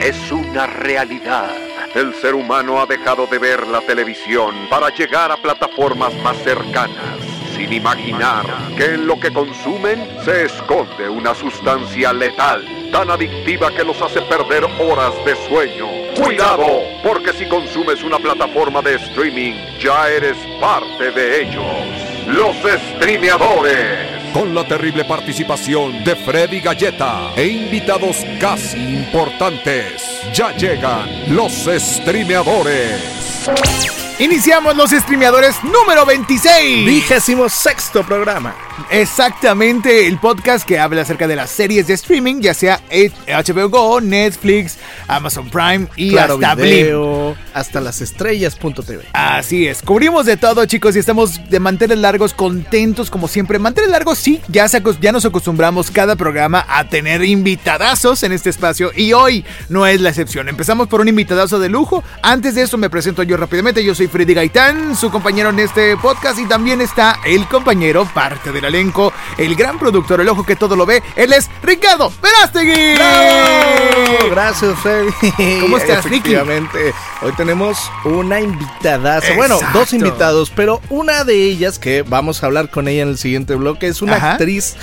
[0.00, 1.50] es una realidad.
[1.94, 7.18] El ser humano ha dejado de ver la televisión para llegar a plataformas más cercanas,
[7.56, 8.44] sin imaginar
[8.76, 14.20] que en lo que consumen se esconde una sustancia letal, tan adictiva que los hace
[14.22, 15.86] perder horas de sueño.
[16.16, 21.64] Cuidado, porque si consumes una plataforma de streaming, ya eres parte de ellos.
[22.26, 30.02] Los streameadores con la terrible participación de Freddy Galleta e invitados casi importantes.
[30.34, 33.00] Ya llegan los streameadores.
[34.18, 36.84] Iniciamos los streameadores número 26.
[36.84, 38.56] Vigésimo sexto programa.
[38.90, 44.00] Exactamente, el podcast que habla acerca de las series de streaming, ya sea HBO Go,
[44.00, 47.46] Netflix, Amazon Prime y Claro hasta Video, Blim.
[47.54, 49.04] hasta las estrellas.tv.
[49.12, 53.58] Así es, cubrimos de todo chicos y estamos de mantener largos, contentos como siempre.
[53.58, 58.50] Mantener largos sí, ya, se ya nos acostumbramos cada programa a tener invitadazos en este
[58.50, 60.48] espacio y hoy no es la excepción.
[60.48, 62.02] Empezamos por un invitadazo de lujo.
[62.22, 65.96] Antes de eso me presento yo rápidamente, yo soy Freddy Gaitán, su compañero en este
[65.96, 70.56] podcast y también está el compañero, parte del elenco, el gran productor, el ojo que
[70.56, 72.94] todo lo ve, él es Ricardo Verástegui.
[72.94, 74.30] ¡Bravo!
[74.30, 75.60] Gracias, Freddy.
[75.60, 76.34] ¿Cómo estás, Ricky?
[76.34, 79.20] Efectivamente, hoy tenemos una invitada.
[79.36, 83.18] Bueno, dos invitados, pero una de ellas que vamos a hablar con ella en el
[83.18, 84.32] siguiente bloque es una Ajá.
[84.32, 84.76] actriz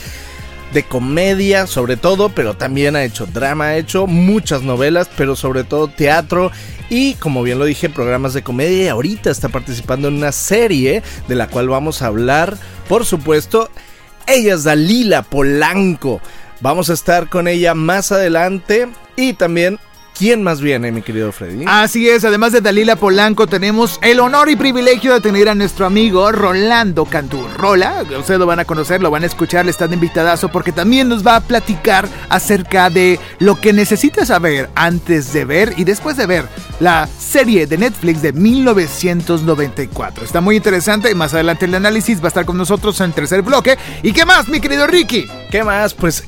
[0.73, 5.63] de comedia, sobre todo, pero también ha hecho drama, ha hecho muchas novelas, pero sobre
[5.63, 6.51] todo teatro
[6.89, 8.83] y, como bien lo dije, programas de comedia.
[8.83, 12.57] Y ahorita está participando en una serie de la cual vamos a hablar,
[12.89, 13.69] por supuesto.
[14.27, 16.21] Ella es Dalila Polanco.
[16.59, 19.79] Vamos a estar con ella más adelante y también.
[20.17, 21.65] ¿Quién más viene, mi querido Freddy?
[21.67, 25.85] Así es, además de Dalila Polanco, tenemos el honor y privilegio de tener a nuestro
[25.85, 28.03] amigo Rolando Canturrola.
[28.19, 31.25] Ustedes lo van a conocer, lo van a escuchar, le están invitadazo porque también nos
[31.25, 36.27] va a platicar acerca de lo que necesita saber antes de ver y después de
[36.27, 36.47] ver
[36.79, 40.25] la serie de Netflix de 1994.
[40.25, 43.13] Está muy interesante y más adelante el análisis va a estar con nosotros en el
[43.13, 43.77] tercer bloque.
[44.03, 45.25] ¿Y qué más, mi querido Ricky?
[45.49, 45.93] ¿Qué más?
[45.93, 46.23] Pues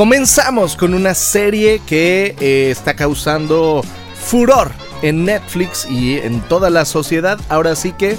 [0.00, 3.84] comenzamos con una serie que eh, está causando
[4.18, 4.72] furor
[5.02, 7.38] en Netflix y en toda la sociedad.
[7.50, 8.16] Ahora sí que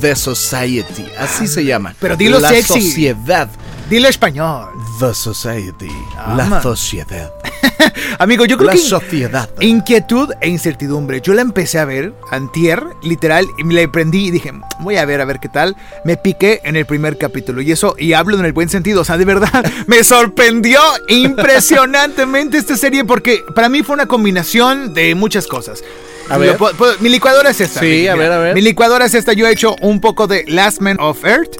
[0.00, 1.92] The Society, así se llama.
[1.98, 2.80] Pero dilo la sexy.
[2.80, 3.48] sociedad.
[3.90, 4.68] Dile español.
[5.00, 6.62] The Society, Ah, la man.
[6.62, 7.32] sociedad.
[8.18, 8.78] Amigo, yo creo La que...
[8.78, 9.48] sociedad.
[9.60, 11.20] Inquietud e incertidumbre.
[11.20, 15.04] Yo la empecé a ver antier, literal, y me la prendí y dije, voy a
[15.04, 15.76] ver, a ver qué tal.
[16.04, 19.04] Me piqué en el primer capítulo y eso, y hablo en el buen sentido, o
[19.04, 25.14] sea, de verdad, me sorprendió impresionantemente esta serie porque para mí fue una combinación de
[25.14, 25.82] muchas cosas.
[26.30, 26.56] A ver.
[26.56, 27.80] puedo- puedo- mi licuadora es esta.
[27.80, 28.54] Sí, a ver, a ver.
[28.54, 29.34] Mi licuadora es esta.
[29.34, 31.56] Yo he hecho un poco de Last Man of Earth.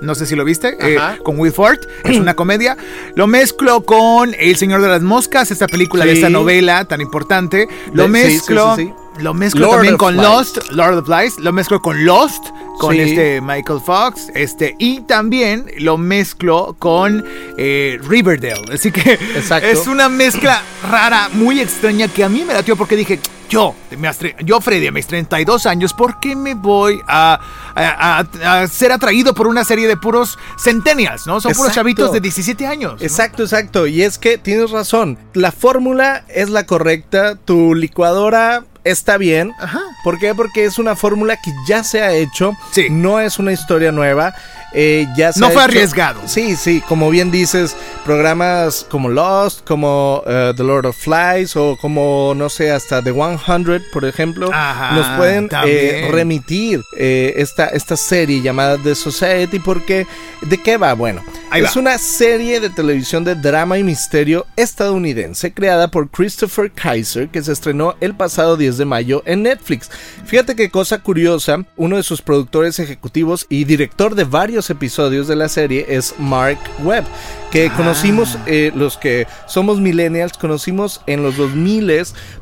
[0.00, 1.78] No sé si lo viste, eh, con Will Ford.
[2.04, 2.76] Es una comedia.
[3.16, 7.68] Lo mezclo con El Señor de las Moscas, esta película de esta novela tan importante.
[7.92, 8.76] Lo De- mezclo.
[8.76, 8.92] sí, sí.
[9.20, 10.16] Lo mezclo Lord también con.
[10.16, 11.38] Lost, Lord of the Flies.
[11.38, 12.44] Lo mezclo con Lost,
[12.78, 13.00] con Sí.
[13.00, 14.28] este Michael Fox.
[14.34, 17.24] Este, y también lo mezclo con
[17.56, 18.72] eh, Riverdale.
[18.72, 19.66] Así que Exacto.
[19.66, 23.18] es una mezcla rara, muy extraña que a mí me latió porque dije,
[23.50, 27.40] yo, tre- yo Freddy, a mis 32 años, ¿por qué me voy a,
[27.74, 31.40] a- a- a ser atraído por una serie de puros centennials, ¿no?
[31.40, 32.96] Son puros chavitos de 17 años.
[33.00, 33.06] ¿no?
[33.06, 33.86] Exacto, exacto.
[33.86, 35.18] Y es que tienes razón.
[35.32, 37.36] La fórmula es la correcta.
[37.36, 39.54] Tu licuadora está bien.
[39.58, 39.80] Ajá.
[40.04, 40.34] ¿Por qué?
[40.34, 42.56] Porque es una fórmula que ya se ha hecho.
[42.72, 42.86] Sí.
[42.90, 44.34] No es una historia nueva.
[44.74, 46.20] eh, ya se No fue hecho- arriesgado.
[46.28, 46.82] Sí, sí.
[46.86, 52.50] Como bien dices, programas como Lost, como eh, The Lord of Flies o como, no
[52.50, 58.42] sé, hasta The 100, por ejemplo, Ajá, nos pueden eh, remitir eh, esta, esta serie
[58.42, 60.06] llamada The Society porque
[60.42, 60.92] ¿de qué va?
[60.94, 61.80] Bueno, Ahí es va.
[61.80, 67.52] una serie de televisión de drama y misterio estadounidense creada por Christopher Kaiser que se
[67.52, 69.90] estrenó el pasado 10 de mayo en Netflix.
[70.26, 75.36] Fíjate qué cosa curiosa, uno de sus productores ejecutivos y director de varios episodios de
[75.36, 77.04] la serie es Mark Webb,
[77.50, 81.78] que conocimos eh, los que somos millennials, conocimos en los 2000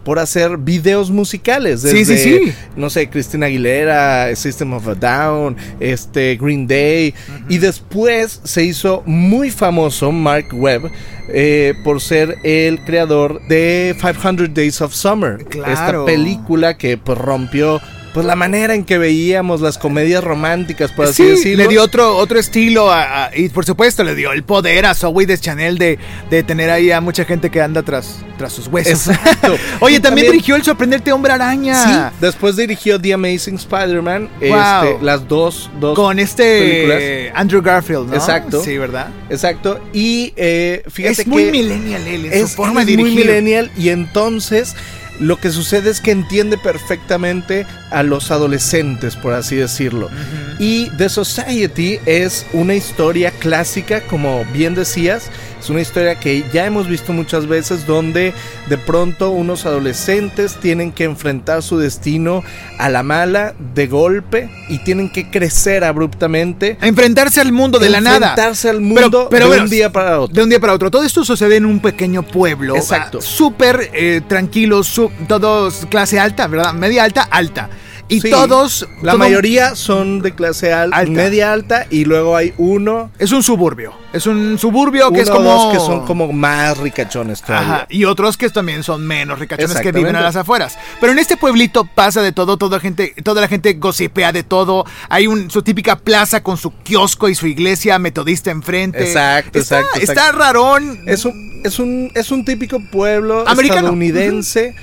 [0.04, 1.82] por hacer videos musicales.
[1.82, 2.52] Sí, sí, desde, sí.
[2.76, 7.14] No sé, Christina Aguilera, System of a Down, este, Green Day.
[7.48, 10.90] Y después se hizo muy famoso Mark Webb
[11.28, 15.44] eh, por ser el creador de 500 Days of Summer.
[15.44, 15.72] Claro.
[15.72, 17.80] Esta película que pues rompió
[18.16, 21.64] pues la manera en que veíamos las comedias románticas, por así sí, decirlo.
[21.64, 24.94] le dio otro, otro estilo a- a- y por supuesto le dio el poder a
[24.94, 25.98] Zoe de Chanel de,
[26.30, 29.08] de tener ahí a mucha gente que anda tras, tras sus huesos.
[29.08, 29.56] Exacto.
[29.80, 32.10] Oye, también, dirigió El sorprenderte hombre araña.
[32.10, 34.48] Sí, después dirigió The Amazing Spider-Man, Wow.
[34.94, 37.38] este, las dos, dos Con este películas.
[37.38, 38.14] Andrew Garfield, ¿no?
[38.14, 38.62] Exacto.
[38.64, 39.08] Sí, ¿verdad?
[39.28, 39.78] Exacto.
[39.92, 42.98] Y eh, fíjate es muy que millennial él en es, su forma él de es
[42.98, 43.26] muy dirigir.
[43.30, 44.74] millennial y entonces
[45.20, 50.10] lo que sucede es que entiende perfectamente a los adolescentes, por así decirlo.
[50.58, 55.30] Y The Society es una historia clásica, como bien decías,
[55.66, 58.32] es una historia que ya hemos visto muchas veces donde
[58.68, 62.44] de pronto unos adolescentes tienen que enfrentar su destino
[62.78, 66.78] a la mala de golpe y tienen que crecer abruptamente.
[66.80, 68.16] A enfrentarse al mundo de la nada.
[68.28, 70.34] Enfrentarse al mundo Pero- pero de bueno, un día para otro.
[70.36, 70.88] De un día para otro.
[70.88, 72.76] Todo esto sucede en un pequeño pueblo.
[72.76, 73.18] Exacto.
[73.20, 76.74] ah, Súper eh, tranquilo, su- todos clase alta, ¿verdad?
[76.74, 77.68] Media alta, alta.
[78.08, 78.88] Y Sí, todos...
[79.02, 81.10] La todo- mayoría son de clase al- Alta.
[81.10, 83.92] media alta y luego hay uno, Es un suburbio.
[84.12, 85.42] Es un suburbio que es como...
[85.50, 87.74] dos que son como más ricachones todavía.
[87.74, 90.78] Ajá, y otros que también son menos ricachones que viven a las afueras.
[91.00, 94.84] Pero en este pueblito pasa de todo, toda gente, toda la gente gossipea de todo.
[95.08, 99.00] Hay un, su típica plaza con su kiosco y su iglesia metodista enfrente.
[99.02, 101.00] Exacto, Está- exacto, Está rarón.
[101.06, 103.80] Es un, es un, es un típico pueblo Americano.
[103.80, 104.74] estadounidense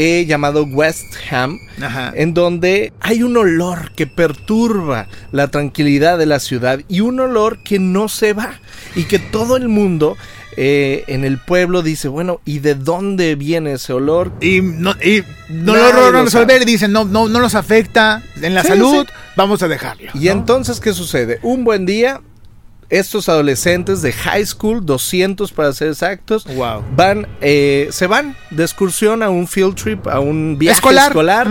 [0.00, 2.12] eh, llamado West Ham, Ajá.
[2.14, 7.58] en donde hay un olor que perturba la tranquilidad de la ciudad y un olor
[7.64, 8.60] que no se va
[8.94, 10.16] y que todo el mundo
[10.56, 14.32] eh, en el pueblo dice, bueno, ¿y de dónde viene ese olor?
[14.40, 18.62] Y no, y no lo resolver y dicen, no, no, no nos afecta en la
[18.62, 19.12] Sí, salud, sí.
[19.36, 20.10] vamos a dejarlo.
[20.14, 20.30] Y ¿no?
[20.32, 21.38] entonces, ¿qué sucede?
[21.42, 22.20] Un buen día,
[22.90, 26.84] estos adolescentes de high school, 200 para ser exactos, Wow.
[26.96, 31.48] van, eh, se van de excursión a un field trip, a un viaje Escolar.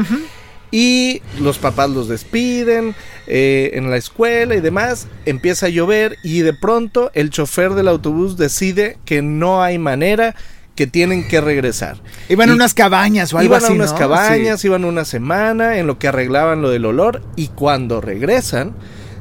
[0.69, 2.94] Y los papás los despiden
[3.25, 5.07] eh, en la escuela y demás.
[5.25, 10.36] Empieza a llover y de pronto el chofer del autobús decide que no hay manera,
[10.75, 11.98] que tienen que regresar.
[12.28, 13.98] Iban a unas cabañas o algo iban así, a unas ¿no?
[13.98, 18.75] cabañas, iban una semana en lo que arreglaban lo del olor y cuando regresan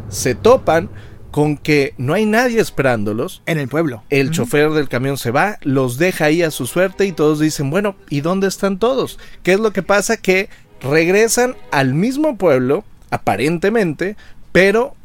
[0.08, 0.90] se topan
[1.36, 3.42] con que no hay nadie esperándolos.
[3.44, 4.02] En el pueblo.
[4.08, 7.68] El chofer del camión se va, los deja ahí a su suerte y todos dicen,
[7.68, 9.18] bueno, ¿y dónde están todos?
[9.42, 10.16] ¿Qué es lo que pasa?
[10.16, 10.48] Que
[10.80, 14.16] regresan al mismo pueblo, aparentemente,
[14.50, 14.95] pero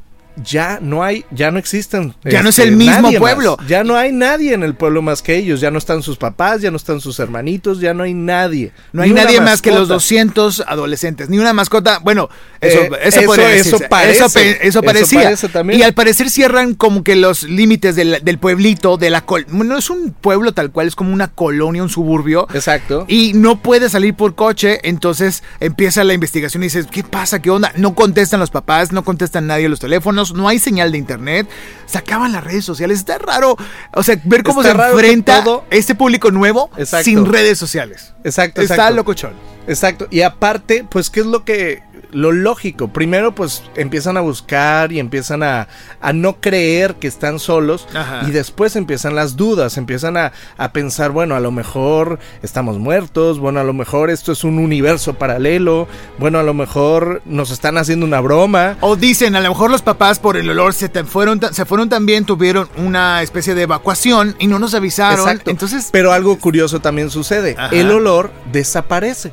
[0.44, 2.14] ya no hay, ya no existen.
[2.18, 3.16] este, Ya no es el mismo más.
[3.16, 3.58] pueblo.
[3.68, 5.62] Ya no hay nadie en el pueblo más que ellos.
[5.62, 8.72] Ya no están sus papás, ya no están sus hermanitos, ya no hay nadie.
[8.94, 9.94] No hay nadie más que los mascota.
[9.96, 12.00] 200 adolescentes, ni una mascota.
[12.00, 12.30] Bueno,
[12.60, 14.12] eso, Eh, eso, eso- podría eso parece.
[14.18, 15.24] Eso, eso Eso parecía.
[15.24, 15.80] parece también.
[15.80, 19.78] Y al parecer cierran como que los límites del, del pueblito, de la col No
[19.78, 22.48] es un pueblo tal cual, es como una colonia, un suburbio.
[22.54, 23.06] Exacto.
[23.08, 27.42] Y no puede salir por coche, entonces empieza la investigación y dices, ¿qué pasa?
[27.42, 27.72] ¿Qué onda?
[27.78, 31.50] No contestan los papás, no contestan nadie los teléfonos, no hay señal de internet,
[31.86, 33.58] se acaban las redes sociales, está raro,
[33.94, 37.06] o sea, ver cómo Está se enfrenta todo- este público nuevo Exacto.
[37.06, 38.11] sin redes sociales.
[38.24, 38.96] Exacto, Está exacto.
[38.96, 39.34] locochón.
[39.68, 40.08] Exacto.
[40.10, 41.84] Y aparte, pues, ¿qué es lo que...
[42.14, 45.70] Lo lógico, primero pues empiezan a buscar y empiezan a,
[46.02, 48.24] a no creer que están solos Ajá.
[48.28, 53.40] y después empiezan las dudas, empiezan a, a pensar, bueno, a lo mejor estamos muertos,
[53.40, 57.78] bueno, a lo mejor esto es un universo paralelo, bueno, a lo mejor nos están
[57.78, 58.76] haciendo una broma.
[58.82, 61.88] O dicen, a lo mejor los papás por el olor se, te fueron, se fueron
[61.88, 65.30] también, tuvieron una especie de evacuación y no nos avisaron.
[65.30, 65.50] Exacto.
[65.50, 67.56] Entonces, Pero algo curioso también sucede.
[67.58, 67.74] Ajá.
[67.74, 68.11] El olor
[68.52, 69.32] desaparece.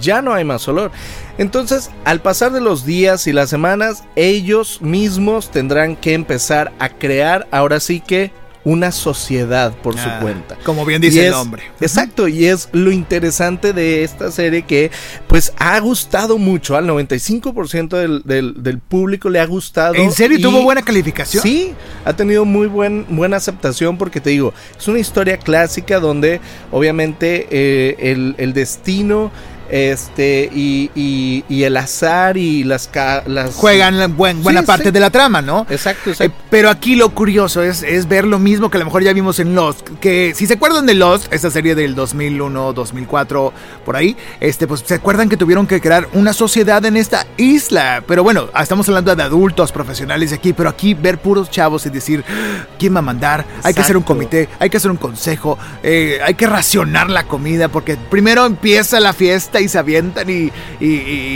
[0.00, 0.90] Ya no hay más olor.
[1.38, 6.88] Entonces, al pasar de los días y las semanas, ellos mismos tendrán que empezar a
[6.90, 10.56] crear ahora sí que una sociedad por su Ah, cuenta.
[10.64, 11.62] Como bien dice el nombre.
[11.80, 14.90] Exacto, y es lo interesante de esta serie que
[15.28, 19.94] pues ha gustado mucho, al 95% del, del, del público le ha gustado.
[19.94, 21.42] ¿En serio y- tuvo buena calificación?
[21.42, 21.72] Sí,
[22.04, 26.40] ha tenido muy buen, buena aceptación porque te digo, es una historia clásica donde
[26.70, 29.30] obviamente eh, el, el destino
[29.70, 32.90] este y, y- y el azar y las...
[33.26, 34.90] las Juegan la buen- buena Sí, parte sí.
[34.90, 35.66] de la trama, ¿no?
[35.70, 36.34] Exacto, Eh, exacto.
[36.50, 39.38] pero aquí lo curioso es, es ver lo mismo que a lo mejor ya vimos
[39.38, 39.88] en Lost.
[40.00, 43.52] Que si se acuerdan de Lost, esta serie del 2001, 2004,
[43.84, 48.02] por ahí, este, pues se acuerdan que tuvieron que crear una sociedad en esta isla.
[48.06, 52.24] Pero bueno, estamos hablando de adultos profesionales aquí, pero aquí ver puros chavos y decir,
[52.78, 53.44] ¿quién va a mandar?
[53.62, 57.24] Hay que hacer un comité, hay que hacer un consejo, eh, hay que racionar la
[57.24, 60.50] comida, porque primero empieza la fiesta y se avientan y,
[60.80, 60.86] y-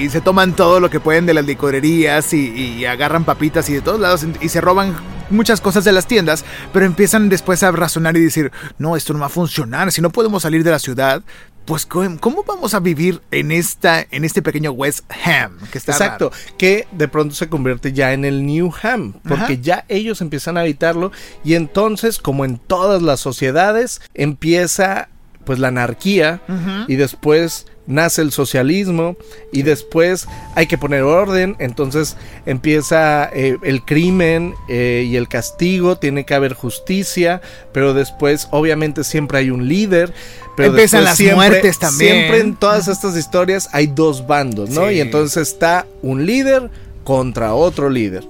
[0.02, 3.74] y se toman todo lo que pueden de las licorerías y, y agarran papitas y
[3.74, 4.94] de todos lados y se roban
[5.30, 9.20] muchas cosas de las tiendas, pero empiezan después a razonar y decir, no, esto no
[9.20, 11.22] va a funcionar, si no podemos salir de la ciudad.
[11.64, 16.28] Pues ¿cómo vamos a vivir en esta en este pequeño West Ham que está Exacto,
[16.30, 16.56] raro?
[16.58, 19.52] que de pronto se convierte ya en el New Ham, porque Ajá.
[19.54, 21.10] ya ellos empiezan a habitarlo
[21.42, 25.08] y entonces, como en todas las sociedades, empieza
[25.46, 26.42] pues la anarquía
[26.86, 29.16] y después nace el socialismo
[29.52, 35.96] y después hay que poner orden, entonces empieza eh, el crimen eh, y el castigo,
[35.96, 37.40] tiene que haber justicia,
[37.72, 40.12] pero después obviamente siempre hay un líder.
[40.56, 42.12] Pero Empiezan las muertes también.
[42.12, 44.90] Siempre en todas estas historias hay dos bandos, ¿no?
[44.90, 46.70] Y entonces está un líder
[47.02, 48.24] contra otro líder.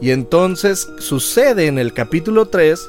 [0.00, 2.80] Y entonces sucede en el capítulo 3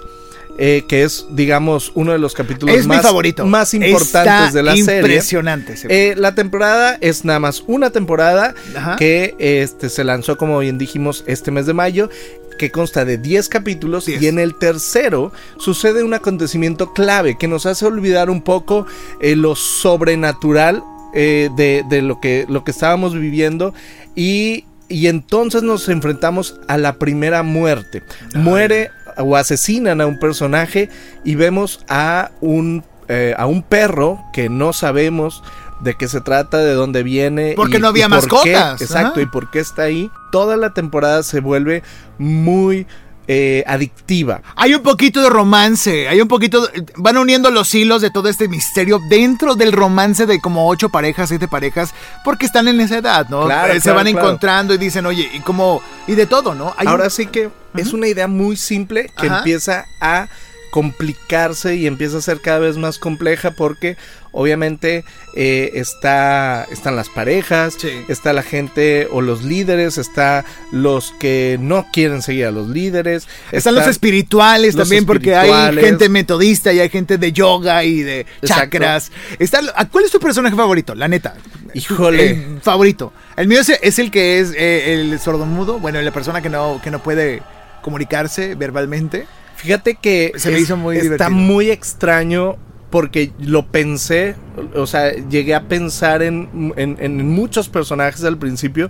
[0.61, 3.05] eh, que es, digamos, uno de los capítulos más,
[3.45, 4.97] más importantes de la serie.
[4.97, 5.75] Impresionante.
[5.87, 8.53] Eh, la temporada es nada más una temporada
[8.97, 12.09] que este, se lanzó, como bien dijimos, este mes de mayo
[12.57, 17.65] que consta de 10 capítulos y en el tercero sucede un acontecimiento clave que nos
[17.65, 18.85] hace olvidar un poco
[19.21, 23.73] eh, lo sobrenatural de, de, lo, que, lo que estábamos viviendo
[24.13, 28.03] y, y entonces nos enfrentamos a la primera muerte.
[28.35, 30.89] Muere o asesinan a un personaje
[31.23, 35.43] y vemos a un, eh, a un perro que no sabemos
[35.81, 37.53] de qué se trata, de dónde viene.
[37.55, 38.81] Porque no había mascotas.
[38.81, 40.11] exacto, y por qué está ahí.
[40.31, 41.83] Toda la temporada se vuelve
[42.17, 42.85] muy
[43.31, 44.41] eh, adictiva.
[44.55, 48.47] Hay un poquito de romance, hay un poquito, van uniendo los hilos de todo este
[48.47, 51.93] misterio dentro del romance de como ocho parejas, siete parejas,
[52.25, 53.45] porque están en esa edad, ¿no?
[53.45, 56.73] Claro, eh, se van encontrando y dicen, oye, y como, y de todo, ¿no?
[56.83, 60.27] Ahora sí que es una idea muy simple que empieza a
[60.71, 63.97] complicarse y empieza a ser cada vez más compleja porque
[64.31, 65.03] obviamente
[65.35, 71.87] eh, está están las parejas está la gente o los líderes está los que no
[71.91, 76.89] quieren seguir a los líderes están los espirituales también porque hay gente metodista y hay
[76.89, 79.11] gente de yoga y de chakras.
[79.37, 79.61] Está
[79.91, 81.35] ¿cuál es tu personaje favorito la neta.
[81.73, 82.59] Híjole.
[82.61, 83.13] Favorito.
[83.35, 86.91] El mío es, el que es eh, el sordomudo bueno la persona que no que
[86.91, 87.41] no puede
[87.81, 89.25] comunicarse verbalmente
[89.61, 92.57] Fíjate que se me hizo muy está muy extraño
[92.89, 94.35] porque lo pensé,
[94.73, 98.89] o sea, llegué a pensar en, en, muchos personajes al principio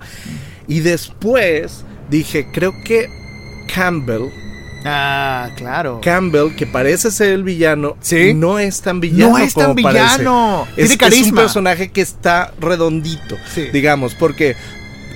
[0.68, 3.10] y después dije, creo que
[3.74, 4.30] Campbell
[4.86, 6.00] Ah, claro.
[6.02, 7.98] Campbell, que parece ser el villano,
[8.36, 9.32] no es tan villano.
[9.32, 10.68] No es tan villano.
[10.78, 13.38] Es, es, un personaje que está redondito,
[13.74, 14.56] digamos, porque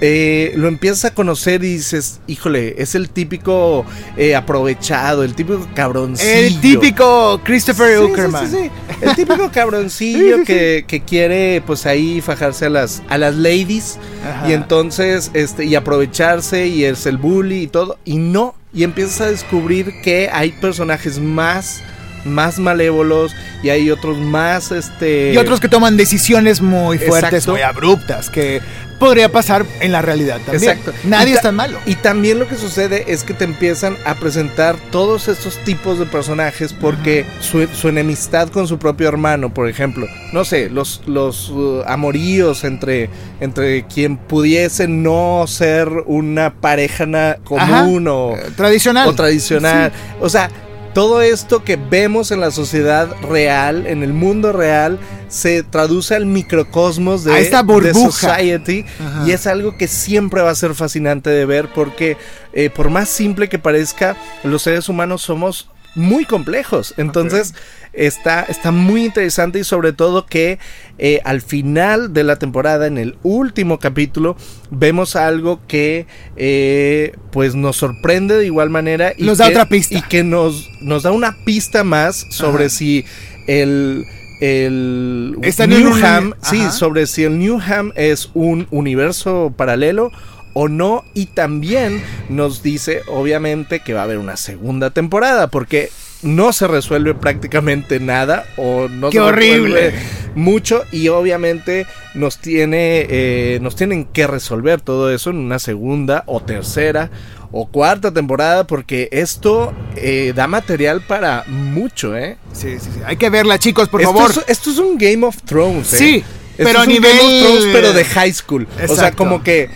[0.05, 3.85] eh, lo empiezas a conocer y dices, híjole, es el típico
[4.17, 6.29] eh, aprovechado, el típico cabroncillo.
[6.29, 8.51] El típico Christopher Uckerman.
[8.51, 8.69] Sí,
[8.99, 13.97] el típico cabroncillo que, que, quiere pues ahí fajarse a las, a las ladies
[14.45, 17.97] y entonces, este, y aprovecharse y es el bully y todo.
[18.03, 21.81] Y no, y empiezas a descubrir que hay personajes más
[22.25, 27.61] más malévolos y hay otros más este y otros que toman decisiones muy fuertes muy
[27.61, 28.61] abruptas que
[29.03, 30.77] podría pasar en la realidad también.
[30.77, 30.93] Exacto.
[31.03, 31.77] Nadie es tan malo.
[31.85, 36.05] Y también lo que sucede es que te empiezan a presentar todos estos tipos de
[36.05, 41.83] personajes porque su, enemistad con su propio hermano, por ejemplo, no sé, los, los uh,
[41.85, 43.09] amoríos entre,
[43.41, 49.09] entre quien pudiese no ser una pareja común o tradicional.
[49.09, 49.91] O tradicional.
[50.21, 50.49] O sea,
[50.93, 56.25] todo esto que vemos en la sociedad real, en el mundo real, se traduce al
[56.25, 58.85] microcosmos de, esta society
[59.25, 62.17] y es algo que siempre va a ser fascinante de ver porque
[62.53, 66.93] eh, por más simple que parezca, los seres humanos somos muy complejos.
[66.97, 67.53] Entonces
[67.93, 70.59] está, está muy interesante y sobre todo que
[70.97, 74.35] eh, al final de la temporada, en el último capítulo,
[74.69, 79.13] vemos algo que eh, pues nos sorprende de igual manera.
[79.17, 79.97] Y nos da otra pista.
[79.97, 83.05] Y que nos, nos da una pista más sobre si
[83.47, 84.05] el
[84.41, 90.11] el Newham, sí, sobre si el Newham es un universo paralelo
[90.53, 95.89] o no y también nos dice obviamente que va a haber una segunda temporada porque
[96.23, 99.93] no se resuelve prácticamente nada o no ¡Qué se horrible!
[100.35, 106.23] mucho y obviamente nos tiene eh, nos tienen que resolver todo eso en una segunda
[106.25, 107.11] o tercera
[107.51, 112.37] o cuarta temporada porque esto eh, da material para mucho, ¿eh?
[112.51, 113.01] Sí, sí, sí.
[113.05, 114.31] Hay que verla, chicos, por favor.
[114.47, 115.97] esto es un Game of Thrones, ¿eh?
[115.97, 116.23] Sí,
[116.57, 117.15] pero a nivel...
[117.15, 118.67] Game of Thrones, pero de high school.
[118.89, 119.69] O sea, como que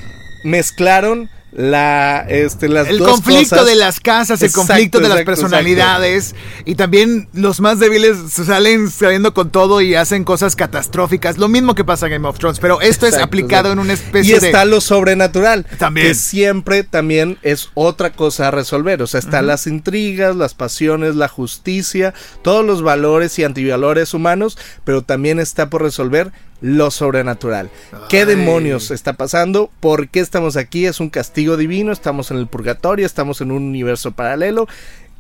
[0.44, 6.36] mezclaron la este las el conflicto de las casas el conflicto de las personalidades.
[6.66, 11.40] Y también los más débiles salen saliendo con todo y hacen cosas catastróficas.
[11.40, 14.40] Lo mismo que pasa en Game of Thrones pero esto es aplicado en una especie
[14.40, 16.08] de y está lo sobrenatural también.
[16.08, 19.02] que siempre también es otra cosa a resolver.
[19.02, 24.60] O sea están las intrigas las pasiones la justicia todos los valores y antivalores humanos
[24.84, 27.70] pero también está por resolver lo sobrenatural.
[28.10, 29.70] ¿Qué demonios está pasando?
[29.80, 30.86] ¿Por qué estamos aquí?
[30.86, 31.92] ¿Es un castigo divino?
[31.92, 33.06] ¿Estamos en el purgatorio?
[33.06, 34.68] ¿Estamos en un universo paralelo?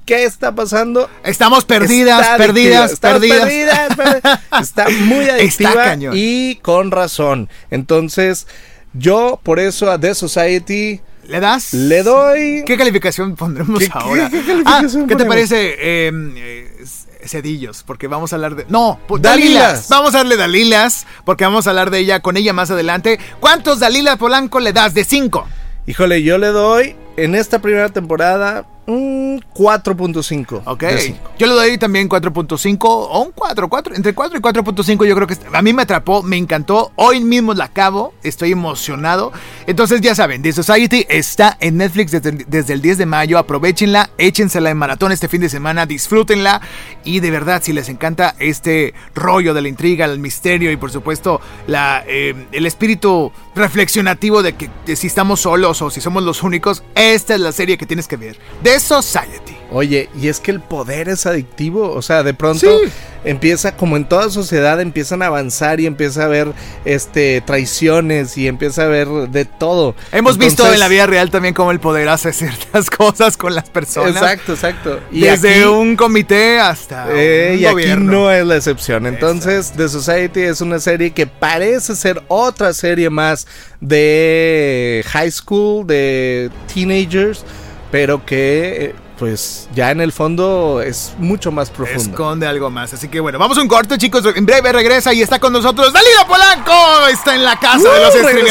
[0.05, 1.09] ¿Qué está pasando?
[1.23, 2.93] Estamos perdidas, Está perdidas, perdidas.
[2.93, 4.39] estamos perdidas, perdidas.
[4.61, 6.13] Está muy adictiva cañón.
[6.15, 7.49] y con razón.
[7.71, 8.47] Entonces,
[8.93, 11.73] yo por eso a The Society ¿Le das?
[11.73, 12.63] le doy...
[12.65, 14.29] ¿Qué calificación pondremos ¿Qué- qué- ahora?
[14.29, 15.75] qué calificación ah, ¿Qué te parece?
[15.77, 16.85] eh, eh,
[17.27, 18.65] Cedillos, porque vamos a hablar de.
[18.69, 19.53] No, pues, Dalilas.
[19.53, 19.89] Dalilas.
[19.89, 23.19] Vamos a darle Dalilas, porque vamos a hablar de ella con ella más adelante.
[23.39, 24.93] ¿Cuántos Dalilas Polanco le das?
[24.93, 25.47] De cinco.
[25.85, 30.61] Híjole, yo le doy en esta primera temporada un 4.5.
[30.65, 30.81] Ok.
[30.83, 31.15] de.
[31.37, 35.27] Yo le doy también 4.5 o un 4, 4, entre 4 y 4.5 yo creo
[35.27, 36.91] que a mí me atrapó, me encantó.
[36.95, 39.31] Hoy mismo la acabo, estoy emocionado.
[39.67, 43.37] Entonces ya saben, The Society está en Netflix desde, el- desde el 10 de mayo.
[43.37, 46.61] Aprovechenla, échensela en maratón este fin de semana, disfrútenla.
[47.03, 50.91] Y de verdad, si les encanta este rollo de la intriga, el misterio y por
[50.91, 56.23] supuesto la, eh, el espíritu reflexionativo de que de si estamos solos o si somos
[56.23, 58.39] los únicos, esta es la serie que tienes que ver.
[58.77, 59.55] The Society.
[59.69, 62.89] Oye, y es que el poder es adictivo, o sea, de pronto Sí.
[63.25, 66.53] empieza como en toda sociedad empiezan a avanzar y empieza a haber
[66.85, 69.93] este traiciones y empieza a haber de todo.
[70.13, 73.69] Hemos visto en la vida real también cómo el poder hace ciertas cosas con las
[73.69, 74.15] personas.
[74.15, 74.99] Exacto, exacto.
[75.11, 78.11] Y Desde aquí- un comité hasta Eh, un y aquí gobierno.
[78.11, 79.05] no es la excepción.
[79.05, 83.47] Entonces, The Society es una serie que parece ser otra serie más
[83.81, 87.43] de high school, de teenagers,
[87.91, 92.01] pero que eh, pues ya en el fondo es mucho más profundo.
[92.11, 92.93] Esconde algo más.
[92.93, 94.23] Así que bueno, vamos a un corte, chicos.
[94.35, 97.07] En breve regresa y está con nosotros Dalila Polanco.
[97.11, 98.45] Está en la casa de los ¡Uh, streameadores.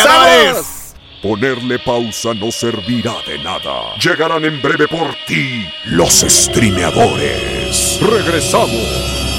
[0.44, 0.66] regresamos!
[1.22, 3.94] Ponerle pausa no servirá de nada.
[4.00, 7.98] Llegarán en breve por ti los streameadores.
[8.00, 9.35] Regresamos.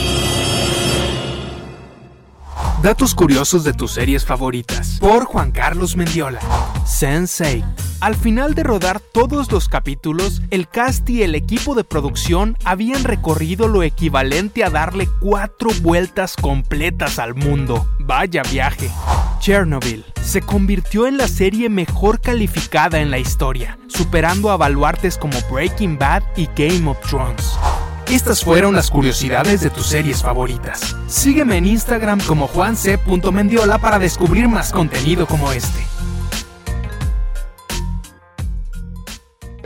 [2.83, 4.97] Datos curiosos de tus series favoritas.
[4.99, 6.39] Por Juan Carlos Mendiola.
[6.85, 7.65] Sensei.
[8.01, 13.03] Al final de rodar todos los capítulos, el cast y el equipo de producción habían
[13.03, 17.87] recorrido lo equivalente a darle cuatro vueltas completas al mundo.
[17.97, 18.91] Vaya viaje.
[19.39, 25.39] Chernobyl se convirtió en la serie mejor calificada en la historia, superando a baluartes como
[25.51, 27.57] Breaking Bad y Game of Thrones.
[28.09, 30.95] Estas fueron las curiosidades de tus series favoritas.
[31.07, 35.85] Sígueme en Instagram como juanc.mendiola para descubrir más contenido como este.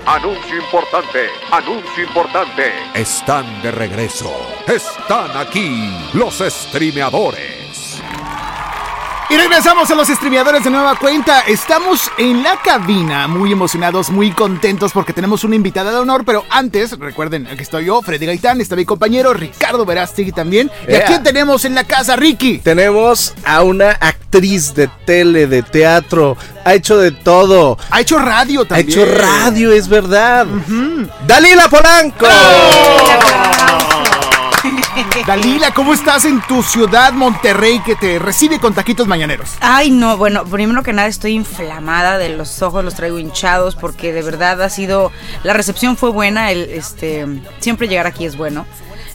[0.07, 2.63] Anuncio importante, anuncio importante.
[2.95, 4.31] Están de regreso.
[4.67, 7.60] Están aquí los streameadores.
[9.31, 11.39] Y regresamos a los streameadores de nueva cuenta.
[11.47, 16.25] Estamos en la cabina, muy emocionados, muy contentos porque tenemos una invitada de honor.
[16.25, 20.69] Pero antes, recuerden que estoy yo, Freddy Gaitán, está mi compañero Ricardo Verástegui también.
[20.85, 21.05] ¿Y a Ea.
[21.05, 22.57] quién tenemos en la casa, Ricky?
[22.59, 27.77] Tenemos a una actriz de tele, de teatro, ha hecho de todo.
[27.89, 28.89] Ha hecho radio Ha también.
[28.89, 30.45] hecho radio, es verdad.
[31.25, 32.27] Dalila Polanco.
[35.27, 39.55] Dalila, ¿cómo estás en tu ciudad, Monterrey, que te recibe con taquitos mañaneros?
[39.61, 44.13] Ay, no, bueno, primero que nada estoy inflamada de los ojos, los traigo hinchados porque
[44.13, 45.11] de verdad ha sido,
[45.43, 47.25] la recepción fue buena, el, este,
[47.59, 48.65] siempre llegar aquí es bueno.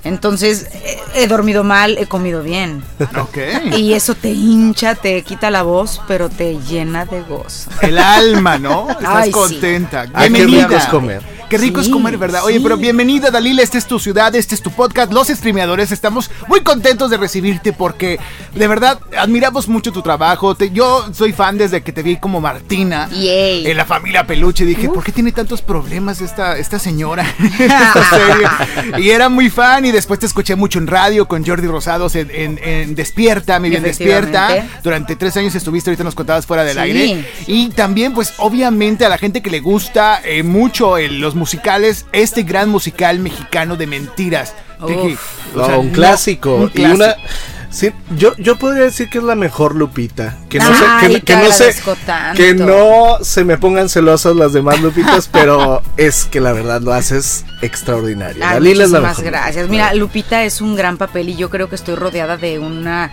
[0.06, 0.66] Entonces,
[1.14, 2.82] he, dormido mal, he comido bien.
[3.18, 3.38] Ok.
[3.76, 7.70] Y eso te hincha, te quita la voz, pero te llena de gozo.
[7.82, 8.88] El alma, ¿no?
[8.90, 9.32] Estás Ay, sí.
[9.32, 10.02] contenta.
[10.14, 10.66] Ay, qué Bienvenida.
[10.68, 11.36] rico es comer.
[11.48, 12.42] Qué rico es Sí, comer, ¿verdad?
[12.44, 12.60] Oye, sí.
[12.62, 13.62] pero bienvenida, Dalila.
[13.62, 15.92] Esta es tu ciudad, este es tu podcast, Los Streameadores.
[15.92, 18.18] Estamos muy contentos de recibirte porque,
[18.52, 20.56] de verdad, admiramos mucho tu trabajo.
[20.56, 23.64] Te- yo soy fan desde que te vi como Martina Yay.
[23.64, 24.64] en la familia Peluche.
[24.64, 29.04] Dije, ¿por qué tiene tantos problemas esta, esta señora en esta serie?
[29.04, 32.30] Y era muy fan y después te escuché mucho en radio con Jordi Rosados en,
[32.32, 34.66] en- en Despierta, mi bien Despierta.
[34.82, 36.80] Durante tres años estuviste, ahorita nos contabas fuera del Sí.
[36.80, 37.28] aire.
[37.46, 42.06] Y también, pues, obviamente a la gente que le gusta eh, mucho eh, los musicales,
[42.12, 44.54] este gran musical mexicano de mentiras.
[44.80, 44.88] Uf.
[44.90, 45.16] Dije,
[45.54, 46.54] o No, sea, un no- clásico.
[46.56, 47.16] un Y una.
[47.76, 50.38] Sí, yo, yo podría decir que es la mejor Lupita.
[50.48, 51.74] Que no, Ay, se, que, no se,
[52.34, 56.92] que no se me pongan celosas las demás Lupitas, pero es que la verdad lo
[56.92, 58.42] haces extraordinario.
[58.44, 59.32] Ay, Dalila es la muchísimas mejor.
[59.32, 59.68] gracias.
[59.68, 63.12] Mira, Lupita es un gran papel y yo creo que estoy rodeada de una.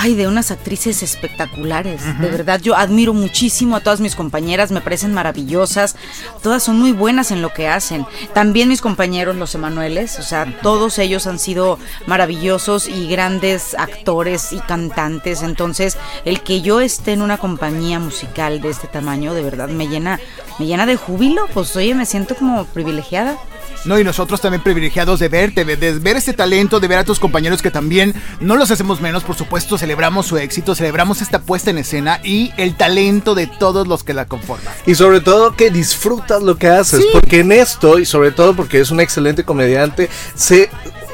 [0.00, 2.02] Ay, de unas actrices espectaculares.
[2.20, 5.96] De verdad, yo admiro muchísimo a todas mis compañeras, me parecen maravillosas.
[6.40, 8.06] Todas son muy buenas en lo que hacen.
[8.32, 14.52] También mis compañeros, los Emanueles, o sea, todos ellos han sido maravillosos y grandes actores
[14.52, 15.42] y cantantes.
[15.42, 19.88] Entonces, el que yo esté en una compañía musical de este tamaño, de verdad me
[19.88, 20.20] llena,
[20.60, 21.48] me llena de júbilo.
[21.52, 23.36] Pues oye, me siento como privilegiada.
[23.84, 27.18] No, y nosotros también privilegiados de verte, de, ver este talento, de ver a tus
[27.18, 31.70] compañeros que también no los hacemos menos, por supuesto, celebramos su éxito, celebramos esta puesta
[31.70, 34.74] en escena y el talento de todos los que la conforman.
[34.86, 37.06] Y sobre todo que disfrutas lo que haces, Sí.
[37.12, 40.68] porque en esto, y sobre todo porque es un excelente comediante, se,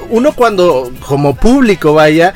[0.08, 2.34] uno cuando, como público, vaya,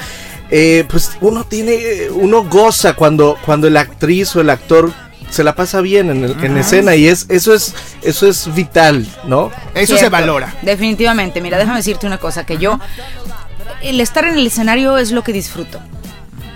[0.51, 4.93] eh, pues uno tiene, uno goza cuando, cuando la actriz o el actor
[5.31, 9.07] se la pasa bien en, el- en escena y es, eso es, eso es vital,
[9.25, 9.51] ¿no?
[9.75, 10.55] Eso se valora.
[10.63, 11.41] Definitivamente.
[11.41, 12.79] Mira, déjame decirte una cosa, que yo,
[13.83, 15.81] el estar en el escenario es lo que disfruto.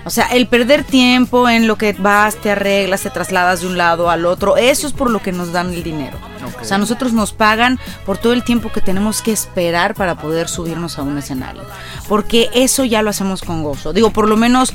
[0.05, 3.77] O sea, el perder tiempo en lo que vas, te arreglas, te trasladas de un
[3.77, 6.17] lado al otro, eso es por lo que nos dan el dinero.
[6.61, 10.47] O sea, nosotros nos pagan por todo el tiempo que tenemos que esperar para poder
[10.47, 11.63] subirnos a un escenario.
[12.07, 13.93] Porque eso ya lo hacemos con gozo.
[13.93, 14.73] Digo, por lo menos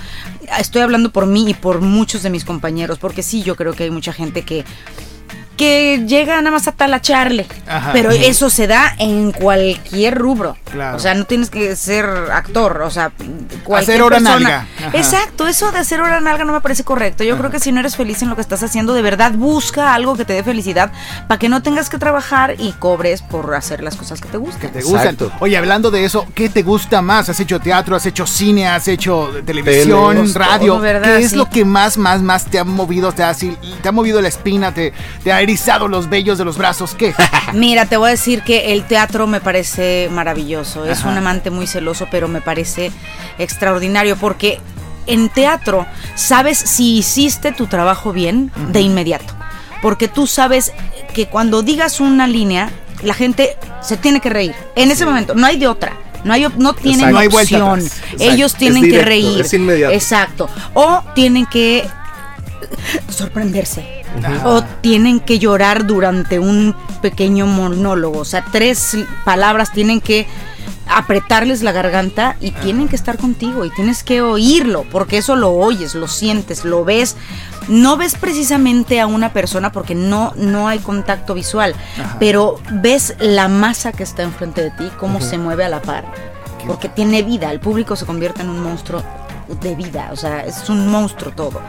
[0.58, 3.84] estoy hablando por mí y por muchos de mis compañeros, porque sí, yo creo que
[3.84, 4.64] hay mucha gente que
[5.58, 7.46] que llega nada más a talacharle.
[7.68, 7.90] Ajá.
[7.92, 10.56] Pero eso se da en cualquier rubro.
[10.72, 10.96] Claro.
[10.96, 13.10] O sea, no tienes que ser actor, o sea,
[13.64, 14.38] cualquier Hacer hora persona.
[14.38, 14.66] nalga.
[14.98, 17.24] Exacto, eso de hacer hora nalga no me parece correcto.
[17.24, 19.92] Yo creo que si no eres feliz en lo que estás haciendo, de verdad busca
[19.94, 20.92] algo que te dé felicidad
[21.26, 24.70] para que no tengas que trabajar y cobres por hacer las cosas que te gustan.
[24.72, 25.16] te gustan.
[25.40, 27.28] Oye, hablando de eso, ¿qué te gusta más?
[27.28, 30.34] ¿Has hecho teatro, has hecho cine, has hecho televisión, Tele.
[30.34, 30.80] radio?
[30.80, 31.36] ¿Qué es Sí.
[31.36, 33.10] lo que más, más, más te ha movido?
[33.12, 34.72] ¿Te ha, así- te ha movido la espina?
[34.72, 34.92] ¿Te,
[35.24, 35.42] te ha
[35.88, 36.94] los vellos de los brazos?
[36.94, 37.14] ¿Qué?
[37.54, 40.84] Mira, te voy a decir que el teatro me parece maravilloso.
[40.84, 42.92] Es un amante muy celoso, pero me parece
[43.38, 44.60] extraordinario porque
[45.06, 49.34] en teatro sabes si hiciste tu trabajo bien de inmediato.
[49.80, 50.72] Porque tú sabes
[51.14, 52.70] que cuando digas una línea,
[53.02, 54.54] la gente se tiene que reír.
[54.74, 55.96] En ese momento, no hay de otra.
[56.24, 57.12] No, hay, no tienen Exacto.
[57.12, 57.90] No hay opción.
[58.18, 59.40] Ellos tienen que reír.
[59.40, 59.94] es inmediato.
[59.94, 60.50] Exacto.
[60.74, 61.88] O tienen que
[63.08, 64.04] sorprenderse.
[64.44, 68.20] O tienen que llorar durante un pequeño monólogo.
[68.20, 70.26] O sea, tres palabras tienen que
[70.88, 75.52] apretarles la garganta y tienen que estar contigo y tienes que oírlo, porque eso lo
[75.52, 77.16] oyes, lo sientes, lo ves.
[77.68, 81.74] No ves precisamente a una persona porque no, no hay contacto visual,
[82.18, 86.10] pero ves la masa que está enfrente de ti, cómo se mueve a la par,
[86.66, 89.02] porque tiene vida, el público se convierte en un monstruo
[89.60, 91.60] de vida, o sea, es un monstruo todo.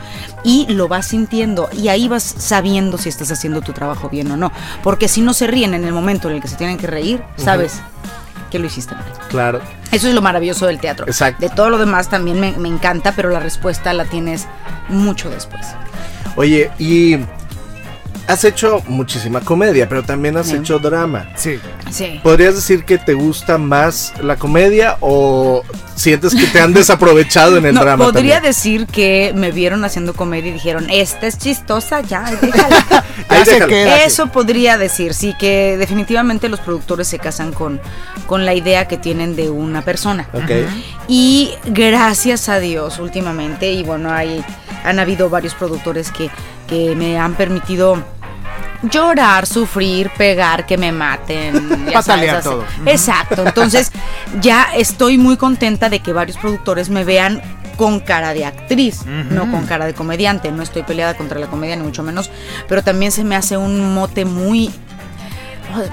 [0.44, 4.36] Y lo vas sintiendo y ahí vas sabiendo si estás haciendo tu trabajo bien o
[4.36, 6.86] no, porque si no se ríen en el momento en el que se tienen que
[6.86, 7.80] reír, sabes
[8.50, 9.04] que lo hiciste mal.
[9.28, 9.60] Claro.
[9.92, 11.06] Eso es lo maravilloso del teatro.
[11.06, 11.40] Exacto.
[11.40, 14.46] De todo lo demás también me, me encanta, pero la respuesta la tienes
[14.88, 15.66] mucho después.
[16.36, 17.18] Oye, y
[18.30, 20.56] has hecho muchísima comedia, pero también has Sí.
[20.56, 21.28] hecho drama.
[21.36, 21.58] Sí.
[21.90, 22.20] Sí.
[22.22, 25.62] ¿Podrías decir que te gusta más la comedia o
[25.94, 28.04] sientes que te han desaprovechado en el No, drama?
[28.04, 28.42] podría también?
[28.50, 32.84] decir que me vieron haciendo comedia y dijeron, esta es chistosa, ya, déjala.
[32.90, 33.68] Ya Ahí se déjalo.
[33.68, 34.04] queda.
[34.04, 37.80] Eso podría decir, sí, que definitivamente los productores se casan con,
[38.26, 40.28] con la idea que tienen de una persona.
[40.32, 40.50] Ok.
[41.08, 44.44] Y gracias a Dios últimamente, y bueno, hay,
[44.84, 46.30] han habido varios productores que,
[46.66, 48.02] que me han permitido
[48.82, 51.86] llorar, sufrir, pegar, que me maten.
[51.92, 52.64] ya todo.
[52.86, 53.92] Exacto, entonces
[54.40, 57.42] ya estoy muy contenta de que varios productores me vean
[57.76, 60.52] con cara de actriz, no con cara de comediante.
[60.52, 62.30] No estoy peleada contra la comedia, ni mucho menos,
[62.68, 64.70] pero también se me hace un mote muy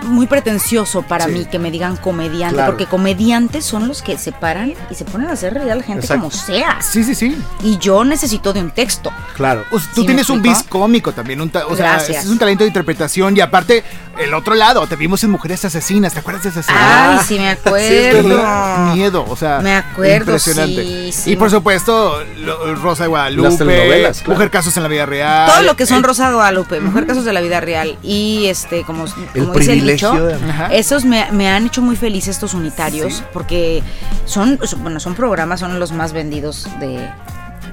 [0.03, 1.31] muy pretencioso para Sí.
[1.31, 2.71] mí que me digan comediante, Claro.
[2.71, 5.83] porque comediantes son los que se paran y se ponen a hacer reír a la
[5.83, 6.23] gente Exacto.
[6.23, 6.79] como sea.
[6.81, 7.37] Sí, sí, sí.
[7.63, 9.11] Y yo necesito de un texto.
[9.35, 9.63] Claro.
[9.69, 12.23] Tú ¿Sí tienes un bis cómico también, un o sea, Gracias.
[12.25, 13.83] es un talento de interpretación y aparte
[14.19, 16.81] el otro lado, te vimos en Mujeres Asesinas, ¿te acuerdas de esa serie?
[16.81, 18.93] Ay, sí me acuerdo.
[18.95, 20.83] miedo, o sea, Me acuerdo, impresionante.
[20.83, 21.31] sí, sí.
[21.31, 24.33] y por supuesto, lo- Rosa de Guadalupe, Las telenovelas, claro.
[24.33, 25.49] Mujer Casos en la vida real.
[25.51, 28.83] Todo lo que son eh, Rosa Guadalupe, Mujer Casos de la Vida Real y este,
[28.83, 32.53] como, como El dice el dicho, de- esos me, me han hecho muy feliz estos
[32.53, 33.23] unitarios Sí.
[33.33, 33.83] porque
[34.25, 37.09] son, bueno, son programas, son los más vendidos de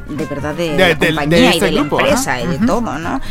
[0.09, 2.99] de verdad de, De- la de compañía este y de la empresa y de todo,
[2.99, 3.23] ¿no?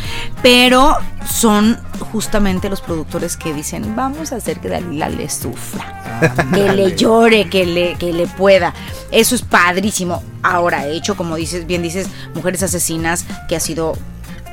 [0.42, 1.78] Pero son
[2.12, 7.48] justamente los productores que dicen, vamos a hacer que Dalila le sufra que le llore,
[7.48, 8.74] que le, que le pueda.
[9.12, 10.22] Eso es padrísimo.
[10.42, 13.96] Ahora, he hecho, como dices, bien dices, Mujeres Asesinas, que ha sido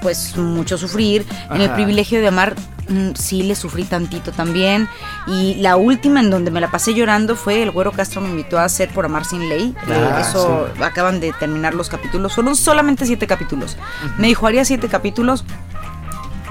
[0.02, 1.26] pues mucho sufrir.
[1.52, 2.56] En el privilegio de amar,
[2.90, 4.88] mm, sí le sufrí tantito también.
[5.28, 8.58] Y la última en donde me la pasé llorando fue el Güero Castro me invitó
[8.60, 9.76] a hacer por Amar Sin Ley.
[9.88, 12.34] Eh, Ah, eso acaban de terminar los capítulos.
[12.36, 13.78] Fueron solamente siete capítulos.
[14.18, 15.46] Me dijo, haría siete capítulos.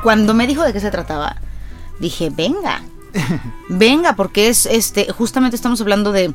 [0.03, 1.37] Cuando me dijo de qué se trataba,
[1.99, 2.83] dije, venga.
[3.69, 6.33] Venga, porque es este, justamente estamos hablando de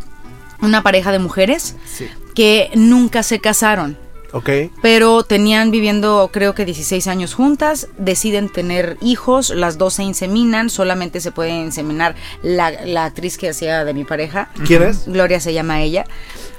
[0.61, 2.05] una pareja de mujeres Sí.
[2.35, 3.97] que nunca se casaron.
[4.37, 4.49] Ok.
[4.81, 10.69] pero tenían viviendo creo que 16 años juntas, deciden tener hijos, las dos se inseminan,
[10.69, 15.05] solamente se puede inseminar la, la actriz que hacía de mi pareja, ¿Quién es?
[15.07, 16.05] Gloria se llama ella,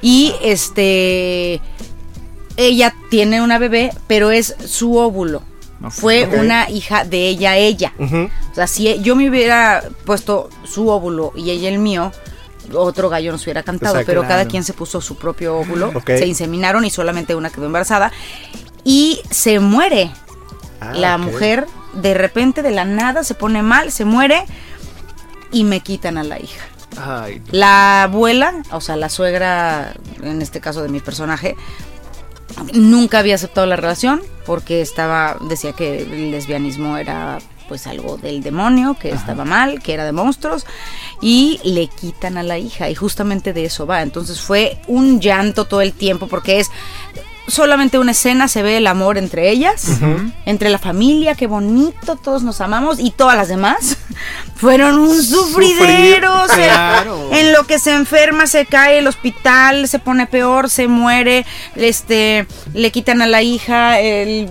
[0.00, 1.60] y este,
[2.56, 5.42] ella tiene una bebé, pero es su óvulo.
[5.90, 6.32] Fue Ok.
[6.40, 7.92] una hija de ella a ella.
[7.98, 12.12] O sea, si yo me hubiera puesto su óvulo y ella el mío,
[12.74, 14.00] otro gallo nos hubiera cantado.
[14.04, 15.92] Pero cada quien se puso su propio óvulo.
[16.06, 18.12] Se inseminaron y solamente una quedó embarazada.
[18.84, 20.10] Y se muere.
[20.80, 24.44] Ah, la mujer de repente, de la nada, se pone mal, se muere
[25.50, 26.64] y me quitan a la hija.
[26.98, 31.56] Ay, La abuela, o sea, la suegra, en este caso de mi personaje,
[32.72, 38.42] nunca había aceptado la relación porque estaba, decía que el lesbianismo era pues algo del
[38.42, 40.66] demonio, que estaba mal, que era de monstruos,
[41.20, 44.02] y le quitan a la hija, y justamente de eso va.
[44.02, 46.70] Entonces fue un llanto todo el tiempo, porque es
[47.48, 49.86] solamente una escena, se ve el amor entre ellas,
[50.46, 53.98] entre la familia, qué bonito, todos nos amamos, y todas las demás
[54.56, 56.42] fueron un sufridero.
[56.42, 57.30] o sea, Claro.
[57.32, 62.48] en lo que se enferma, se cae el hospital, se pone peor, se muere, este,
[62.74, 64.48] le quitan a la hija el,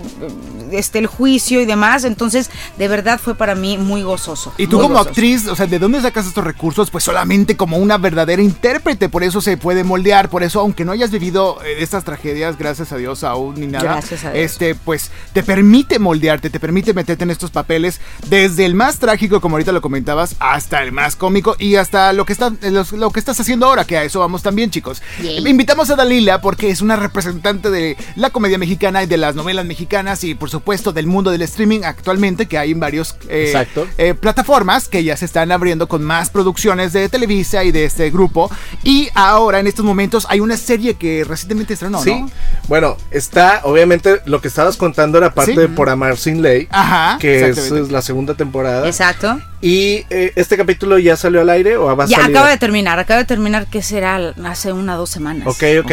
[0.78, 2.04] este, el juicio y demás.
[2.04, 4.54] Entonces, de verdad fue para mí muy gozoso.
[4.58, 5.10] Y tú como gozoso.
[5.10, 6.90] actriz, o sea, ¿de dónde sacas estos recursos?
[6.92, 10.92] Pues solamente como una verdadera intérprete, por eso se puede moldear, por eso aunque no
[10.92, 14.44] hayas vivido eh, estas tragedias, gracias a Dios aún ni nada, Gracias a Dios.
[14.52, 19.42] este, pues te permite moldearte, te permite meterte en estos papeles, desde el más trágico,
[19.42, 23.12] como ahorita lo comentabas, hasta el más cómico y hasta lo que está, los- lo
[23.12, 25.02] que estás haciendo ahora, que a eso vamos también, chicos.
[25.22, 25.48] Yay.
[25.48, 29.66] Invitamos a Dalila porque es una representante de la comedia mexicana y de las novelas
[29.66, 33.54] mexicanas y por supuesto del mundo del streaming actualmente, que hay en varios eh,
[33.98, 38.10] eh, plataformas que ya se están abriendo con más producciones de Televisa y de este
[38.10, 38.50] grupo.
[38.84, 42.20] Y ahora, en estos momentos, hay una serie que recientemente estrenó, sí.
[42.22, 42.30] ¿no?
[42.68, 45.58] Bueno, está, obviamente, lo que estabas contando era parte Sí.
[45.58, 46.68] de Por Amar Sin Ley.
[46.72, 48.88] Ajá, Que es la segunda temporada.
[48.88, 49.40] Exacto.
[49.68, 52.36] ¿Y eh, este capítulo ya salió al aire o va a Ya salir?
[52.36, 54.32] acaba de terminar, acaba de terminar, ¿qué será?
[54.46, 55.48] Hace una o dos semanas.
[55.48, 55.92] Ok, ok.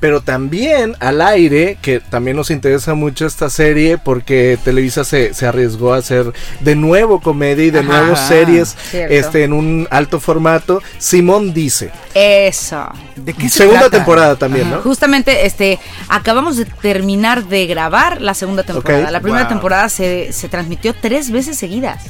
[0.00, 5.46] Pero también al aire, que también nos interesa mucho esta serie porque Televisa se, se
[5.46, 7.88] arriesgó a hacer de nuevo comedia y de Ajá.
[8.00, 9.14] nuevo series Cierto.
[9.14, 10.82] este, en un alto formato.
[10.98, 11.92] Simón dice.
[12.14, 12.88] Eso.
[13.14, 13.96] ¿De qué se Segunda trata?
[13.98, 14.80] temporada también, ¿no?
[14.80, 19.12] Justamente, este, acabamos de terminar de grabar la segunda temporada.
[19.12, 19.50] La primera Wow.
[19.52, 22.02] temporada se, se transmitió tres veces seguidas.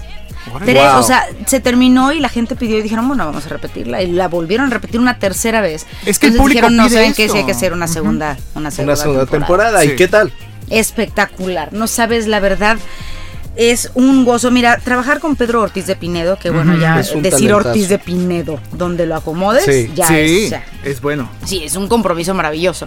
[0.64, 1.00] Tres, Wow.
[1.00, 4.02] o sea, se terminó y la gente pidió y dijeron, bueno, vamos a repetirla.
[4.02, 5.86] Y la volvieron a repetir una tercera vez.
[6.04, 7.24] Es que el Entonces público dijeron, no, ¿saben qué?
[7.24, 7.32] eso.
[7.34, 9.80] Sí hay que hacer una segunda, una segunda, Una segunda temporada.
[9.82, 9.88] Sí.
[9.88, 10.32] ¿Y qué tal?
[10.70, 11.72] espectacular.
[11.72, 12.78] No sabes la verdad.
[13.56, 14.50] Es un gozo.
[14.50, 17.68] Mira, trabajar con Pedro Ortiz de Pinedo, que bueno, ya Es un decir talentazo.
[17.68, 19.90] Ortiz de Pinedo, donde lo acomodes, Sí.
[19.94, 20.50] ya sí, es.
[20.50, 20.64] ya.
[20.82, 21.30] es bueno.
[21.44, 22.86] Sí, es un compromiso maravilloso.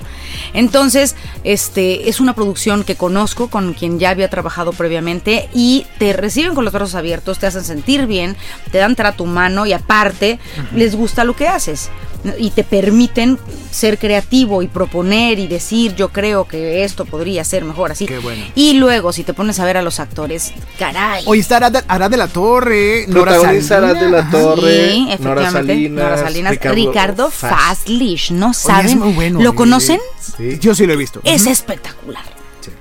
[0.53, 6.11] Entonces, este es una producción que conozco, con quien ya había trabajado previamente y te
[6.13, 8.35] reciben con los brazos abiertos, te hacen sentir bien,
[8.71, 10.39] te dan trato humano y aparte
[10.75, 11.89] les gusta lo que haces
[12.37, 13.37] y te permiten
[13.71, 18.05] ser creativo y proponer y decir, yo creo que esto podría ser mejor así.
[18.05, 18.43] Qué bueno.
[18.55, 21.23] Y luego, si te pones a ver a los actores, caray.
[21.27, 23.71] Hoy está Arad, Arad de la Torre, Nora Salinas.
[23.71, 24.29] Arad de la.
[24.29, 25.51] Torre, Sí, Nora efectivamente.
[25.73, 27.55] Salinas, Nora Salinas, Ricardo Ricardo, Fast.
[27.55, 28.99] Fastlish, ¿no saben?
[28.99, 29.99] muy bueno, ¿Lo conocen?
[30.19, 30.57] Sí.
[30.59, 31.21] Yo sí lo he visto.
[31.23, 32.36] Es espectacular.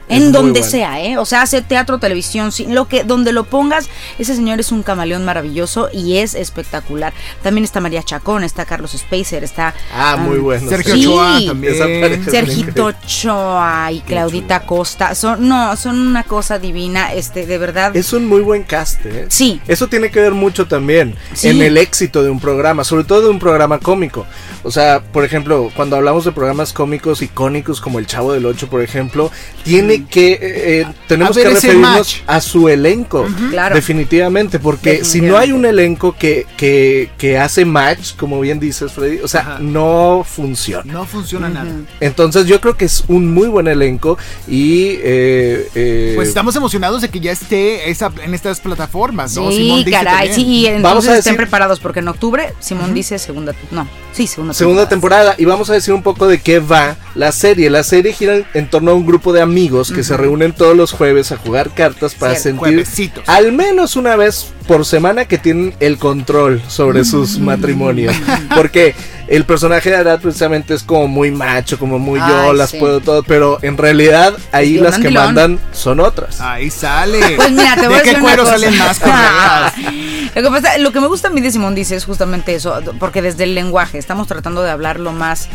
[0.08, 0.70] Es En donde bueno.
[0.70, 1.18] sea, ¿eh?
[1.18, 3.88] O sea, hace teatro, televisión, lo que, donde lo pongas,
[4.18, 7.12] ese señor es un camaleón maravilloso y es espectacular.
[7.42, 10.68] También está María Chacón, está Carlos Spacer, está Ah, muy bueno.
[10.68, 11.06] Sergio Sí.
[11.06, 12.24] Ochoa también.
[12.30, 12.84] Sergito
[13.16, 15.14] Ochoa y Claudita Costa.
[15.14, 17.96] Son, no, son una cosa divina, este, de verdad.
[17.96, 19.26] Es un muy buen cast, ¿eh?
[19.28, 19.60] Sí.
[19.66, 21.48] Eso tiene que ver mucho también Sí.
[21.48, 24.26] en el éxito de un programa, sobre todo de un programa cómico.
[24.62, 28.68] O sea, por ejemplo, cuando hablamos de programas cómicos icónicos como El Chavo del Ocho,
[28.68, 29.30] por ejemplo,
[29.64, 32.16] tiene que eh, eh, tenemos que ese referirnos match.
[32.26, 33.74] a su elenco, Claro.
[33.74, 38.92] definitivamente, porque si no hay un elenco que, que, que hace match, como bien dices,
[38.92, 39.58] Freddy, o sea, Ajá.
[39.60, 40.92] no funciona.
[40.92, 41.70] No funciona nada.
[42.00, 47.02] Entonces yo creo que es un muy buen elenco y eh, eh, Pues estamos emocionados
[47.02, 49.50] de que ya esté esa, en estas plataformas, ¿no?
[49.50, 52.52] Sí, Simón dice caray, sí, y entonces Vamos a estén decir- preparados porque en octubre
[52.60, 56.40] Simón dice segunda, no, sí, segunda, segunda temporada y vamos a decir un poco de
[56.40, 57.70] qué va la serie.
[57.70, 60.92] La serie gira en torno a un grupo de amigos que se reúnen todos los
[60.92, 63.24] jueves a jugar cartas para sentir Juevesitos.
[63.26, 68.14] al menos una vez por semana que tienen el control sobre sus matrimonios.
[68.54, 68.94] Porque
[69.28, 72.78] el personaje de Arad precisamente es como muy macho, como muy yo, las sí.
[72.78, 76.40] puedo todo, pero en realidad ahí las que mandan son otras.
[76.40, 77.36] Ahí sale.
[77.36, 78.58] Pues mira, te voy a ¿De qué decir una cuero cosa.
[78.58, 79.00] salen más
[80.34, 82.80] lo que pasa, lo que me gusta a mí de Simón dice es justamente eso,
[82.98, 85.48] porque desde el lenguaje estamos tratando de hablar lo más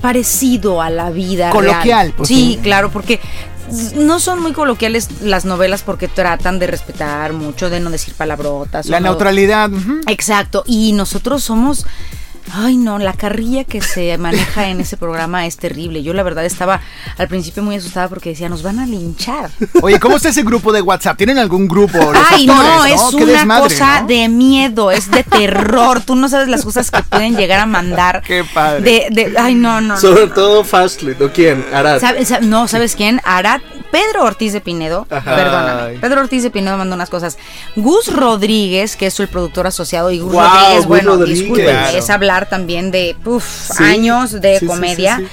[0.00, 2.14] parecido a la vida Coloquial, real.
[2.16, 2.60] pues, sí, sí.
[2.62, 3.18] claro, porque
[3.96, 8.86] no son muy coloquiales las novelas porque tratan de respetar mucho, de no decir palabrotas.
[8.86, 9.70] La no- neutralidad.
[10.06, 11.86] Exacto, y nosotros somos...
[12.52, 16.02] Ay, no, la carrilla que se maneja en ese programa es terrible.
[16.02, 16.80] Yo la verdad estaba
[17.18, 19.50] al principio muy asustada porque decía, nos van a linchar.
[19.82, 21.16] Oye, ¿cómo está ese grupo de WhatsApp?
[21.16, 21.98] ¿Tienen algún grupo?
[21.98, 24.06] Los Ay, actores, no, es una desmadre, cosa ¿no?
[24.08, 26.00] de miedo, es de terror.
[26.02, 28.22] Tú no sabes las cosas que pueden llegar a mandar.
[28.26, 28.80] Qué padre.
[28.82, 29.94] De, de, ay, no, no.
[29.94, 30.00] no.
[30.00, 31.32] Sobre todo Fastly, ¿no?
[31.32, 31.64] ¿Quién?
[31.72, 32.00] Arad.
[32.00, 33.20] ¿Sabe- sa- no, ¿sabes quién?
[33.24, 35.34] Arad, Pedro Ortiz de Pinedo, Ajá.
[35.36, 35.98] perdóname.
[35.98, 37.38] Pedro Ortiz de Pinedo mandó unas cosas.
[37.76, 41.38] Gus Rodríguez, que es el productor asociado, y Gus Rodríguez, Gus bueno, Rodríguez.
[41.40, 41.96] disculpe, Claro.
[41.98, 43.44] es hablar también de uf,
[43.74, 45.16] Sí, años de sí, comedia.
[45.16, 45.26] sí.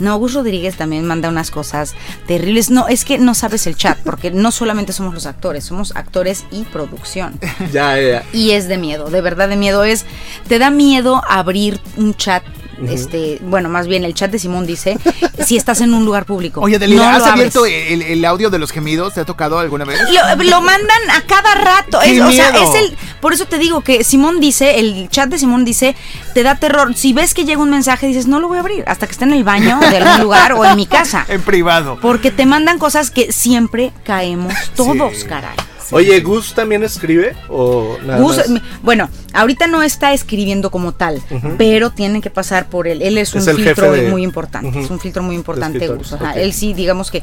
[0.00, 1.94] No, Gus Rodríguez también manda unas cosas
[2.26, 2.68] terribles.
[2.70, 6.44] No, es que no sabes el chat, porque no solamente somos los actores, somos actores
[6.52, 7.38] y producción.
[7.72, 8.24] Ya, ya.
[8.32, 9.84] Y es de miedo, de verdad de miedo.
[9.84, 10.04] Es,
[10.48, 12.42] te da miedo abrir un chat.
[12.88, 14.98] Este, bueno, más bien el chat de Simón dice,
[15.46, 16.60] si estás en un lugar público.
[16.60, 19.14] Oye, Delila, no ¿has abierto el, el audio de los gemidos?
[19.14, 20.00] ¿Te ha tocado alguna vez?
[20.10, 21.98] Lo, lo mandan a cada rato.
[22.02, 22.96] ¡Qué Es, o sea, es el.
[23.20, 25.96] Por eso te digo que Simón dice, el chat de Simón dice,
[26.34, 26.94] te da terror.
[26.94, 29.24] Si ves que llega un mensaje, dices, no lo voy a abrir hasta que esté
[29.24, 31.24] en el baño de algún lugar o en mi casa.
[31.34, 31.98] En privado.
[32.00, 35.26] Porque te mandan cosas que siempre caemos todos, Sí.
[35.26, 35.56] caray.
[35.90, 37.36] Oye, ¿Gus también escribe?
[37.48, 38.62] ¿O nada Gus, más?
[38.82, 41.22] bueno, ahorita no está escribiendo como tal,
[41.58, 43.02] pero tienen que pasar por él.
[43.02, 46.12] Él es un Es filtro de- muy importante, es un filtro muy importante, Gus.
[46.14, 46.32] Ajá.
[46.32, 47.22] Él sí, digamos que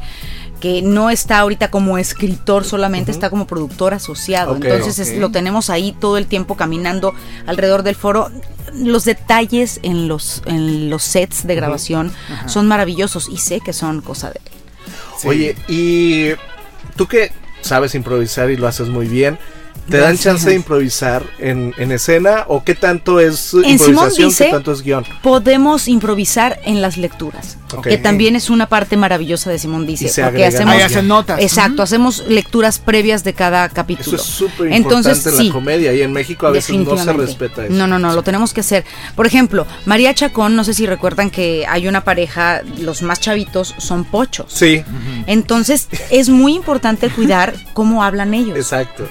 [0.60, 4.54] que no está ahorita como escritor solamente, está como productor asociado.
[4.54, 7.14] Entonces es- lo tenemos ahí todo el tiempo caminando
[7.46, 8.30] alrededor del foro.
[8.72, 12.12] Los detalles en los, en los sets de grabación
[12.46, 14.52] son maravillosos y sé que son cosa de él.
[15.28, 16.30] Oye, y
[16.96, 19.38] tú que sabes improvisar y lo haces muy bien,
[19.88, 22.44] ¿te dan chance de improvisar en, en escena?
[22.48, 25.04] ¿O qué tanto es En improvisación, dice- qué tanto es guion?
[25.22, 30.08] Podemos improvisar en las lecturas, que también es una parte maravillosa de Simón dice, Y
[30.08, 31.40] se porque hacemos Ahí hacen notas.
[31.40, 34.16] Exacto, hacemos lecturas previas de cada capítulo.
[34.16, 37.12] Eso es súper importante en sí, la comedia y en México a veces no se
[37.12, 37.74] respeta eso.
[37.74, 38.84] No, no, no, lo tenemos que hacer.
[39.14, 43.74] Por ejemplo, María Chacón, no sé si recuerdan que hay una pareja, los más chavitos
[43.78, 44.46] son pochos.
[44.52, 44.84] Sí,
[45.26, 49.06] Entonces, es muy importante cuidar cómo hablan ellos, exacto,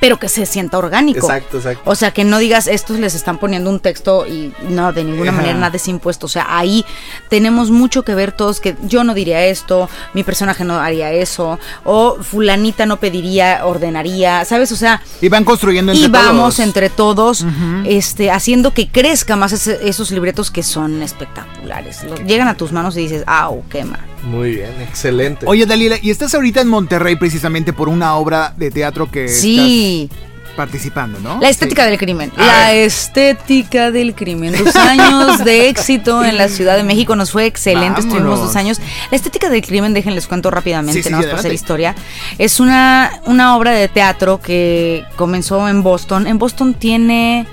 [0.00, 1.26] pero que se sienta orgánico.
[1.26, 1.82] exacto, exacto.
[1.90, 5.30] O sea, que no digas, estos les están poniendo un texto y no, de ninguna
[5.30, 5.40] Ajá.
[5.40, 6.26] manera nada es impuesto.
[6.26, 6.84] O sea, ahí
[7.28, 11.58] tenemos mucho que ver todos que yo no diría esto, mi personaje no haría eso,
[11.84, 14.72] o fulanita no pediría, ordenaría, ¿sabes?
[14.72, 16.58] O sea, Y van construyendo entre y vamos todos.
[16.60, 17.44] entre todos,
[17.84, 22.04] este, haciendo que crezca más ese- esos libretos que son espectaculares.
[22.04, 24.00] Los- llegan a tus manos y dices, ¡au, qué mal!
[24.24, 25.46] Muy bien, excelente.
[25.46, 30.08] Oye, Dalila, y estás ahorita en Monterrey precisamente por una obra de teatro que Sí.
[30.10, 31.38] estás participando, ¿no?
[31.40, 32.32] La estética del crimen.
[32.36, 32.78] A La ver.
[32.86, 34.52] estética del crimen.
[34.58, 38.00] Dos años de éxito en la Ciudad de México nos fue excelente.
[38.00, 38.80] Estuvimos dos años.
[39.12, 41.62] La estética del crimen, déjenles cuento rápidamente, Sí, sí, nada más sí, para hacer adelante.
[41.62, 41.94] historia.
[42.38, 46.26] Es una, una obra de teatro que comenzó en Boston.
[46.26, 47.46] En Boston tiene.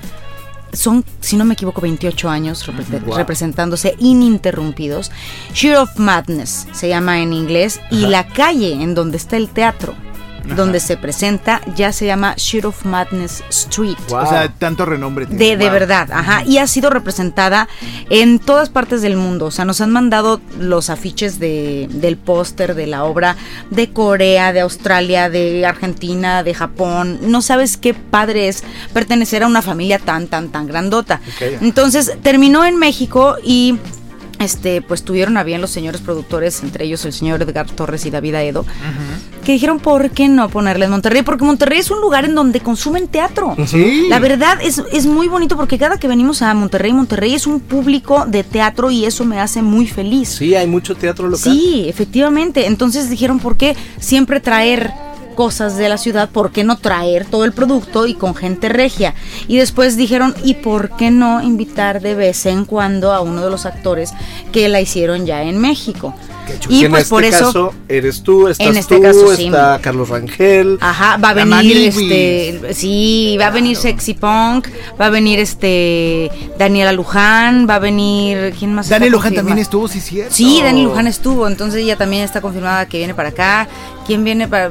[0.72, 3.16] Son, si no me equivoco, 28 años repre- Wow.
[3.16, 5.10] representándose ininterrumpidos.
[5.54, 7.80] Sheer of Madness se llama en inglés.
[7.90, 9.94] Y la calle en donde está el teatro,
[10.54, 13.96] donde se presenta, ya se llama Sheer of Madness Street.
[14.08, 14.18] Wow.
[14.22, 15.26] O sea, tanto renombre.
[15.26, 15.44] tiene.
[15.44, 15.72] De, de Wow.
[15.72, 16.44] verdad, ajá.
[16.44, 17.68] Y ha sido representada
[18.10, 19.46] en todas partes del mundo.
[19.46, 23.36] O sea, nos han mandado los afiches de, del póster de la obra
[23.70, 27.18] de Corea, de Australia, de Argentina, de Japón.
[27.22, 31.20] No sabes qué padre es pertenecer a una familia tan, tan, tan grandota.
[31.60, 33.78] Entonces, terminó en México y.
[34.38, 38.10] Este, pues tuvieron a bien los señores productores, entre ellos el señor Edgar Torres y
[38.10, 38.66] David Aedo,
[39.44, 41.22] que dijeron, ¿por qué no ponerle en Monterrey?
[41.22, 43.56] Porque Monterrey es un lugar en donde consumen teatro.
[43.66, 44.06] Sí.
[44.10, 47.60] La verdad es, es muy bonito porque cada que venimos a Monterrey, Monterrey es un
[47.60, 50.28] público de teatro y eso me hace muy feliz.
[50.28, 51.52] Sí, hay mucho teatro local.
[51.52, 52.66] Sí, efectivamente.
[52.66, 54.92] Entonces dijeron, ¿por qué siempre traer
[55.36, 56.28] cosas de la ciudad?
[56.28, 59.14] ¿Por qué no traer todo el producto y con gente regia?
[59.46, 63.50] Y después dijeron, ¿y por qué no invitar de vez en cuando a uno de
[63.50, 64.12] los actores
[64.50, 66.14] que la hicieron ya en México?
[66.68, 67.46] Y en pues este por eso...
[67.46, 69.46] caso eres tú, estás En este tú, caso, sí.
[69.46, 70.78] está Carlos Rangel.
[70.80, 74.68] Ajá, va a venir este, sí, va a venir Sexy Punk,
[75.00, 78.86] va a venir este Daniela Luján, va a venir ¿quién más?
[78.86, 80.34] está Daniel Luján también estuvo, sí, cierto.
[80.34, 83.68] Sí, Dani Luján estuvo, entonces ella también está confirmada que viene para acá.
[84.06, 84.70] ¿Quién viene para.?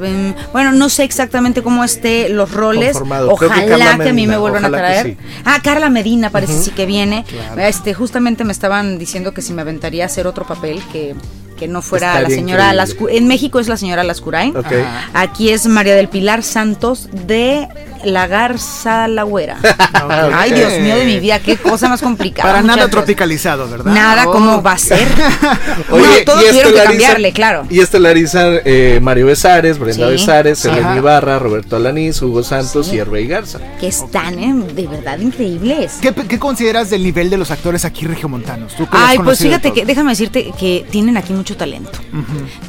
[0.54, 2.94] Bueno, no sé exactamente cómo esté los roles.
[2.94, 3.36] Conformado.
[3.36, 5.06] Creo que Ojalá que, a mí me vuelvan a traer.
[5.08, 5.18] sí.
[5.44, 7.26] Ah, Carla Medina parece sí que viene.
[7.28, 7.62] Claro.
[7.62, 11.16] Este, justamente me estaban diciendo que si me aventaría a hacer otro papel que,
[11.58, 12.96] que no fuera la señora increíble.
[13.08, 14.56] Lascu- En México es la señora Lascurain.
[14.56, 14.66] Ok.
[14.66, 15.10] Ajá.
[15.14, 17.68] Aquí es María del Pilar Santos de
[18.06, 19.58] la garza la güera.
[20.34, 22.50] Ay, Dios mío de mi vida, qué cosa más complicada.
[22.50, 22.92] Para nada muchachos.
[22.92, 23.92] tropicalizado, ¿verdad?
[23.94, 24.32] Nada, Oh.
[24.32, 25.08] ¿cómo va a ser?
[25.92, 27.66] Oye, Bueno, todo tuvieron que cambiarle, claro.
[27.70, 30.12] Y estelarizan eh, Mario Besares, Brenda Sí.
[30.14, 30.76] Besares, Ajá.
[30.78, 32.96] Elena Ibarra, Roberto Alanís, Hugo Santos Sí.
[32.96, 33.60] y Hervey Garza.
[33.80, 35.98] Que están eh, de verdad increíbles.
[36.02, 38.74] ¿Qué, qué consideras del nivel de los actores aquí regiomontanos?
[38.76, 42.00] Tú Ay, pues fíjate que déjame decirte que tienen aquí mucho talento.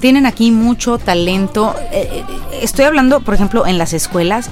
[0.01, 1.75] Tienen aquí mucho talento.
[1.93, 2.25] Eh, eh,
[2.63, 4.51] estoy hablando, por ejemplo, en las escuelas.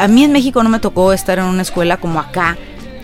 [0.00, 2.56] A mí en México no me tocó estar en una escuela como acá,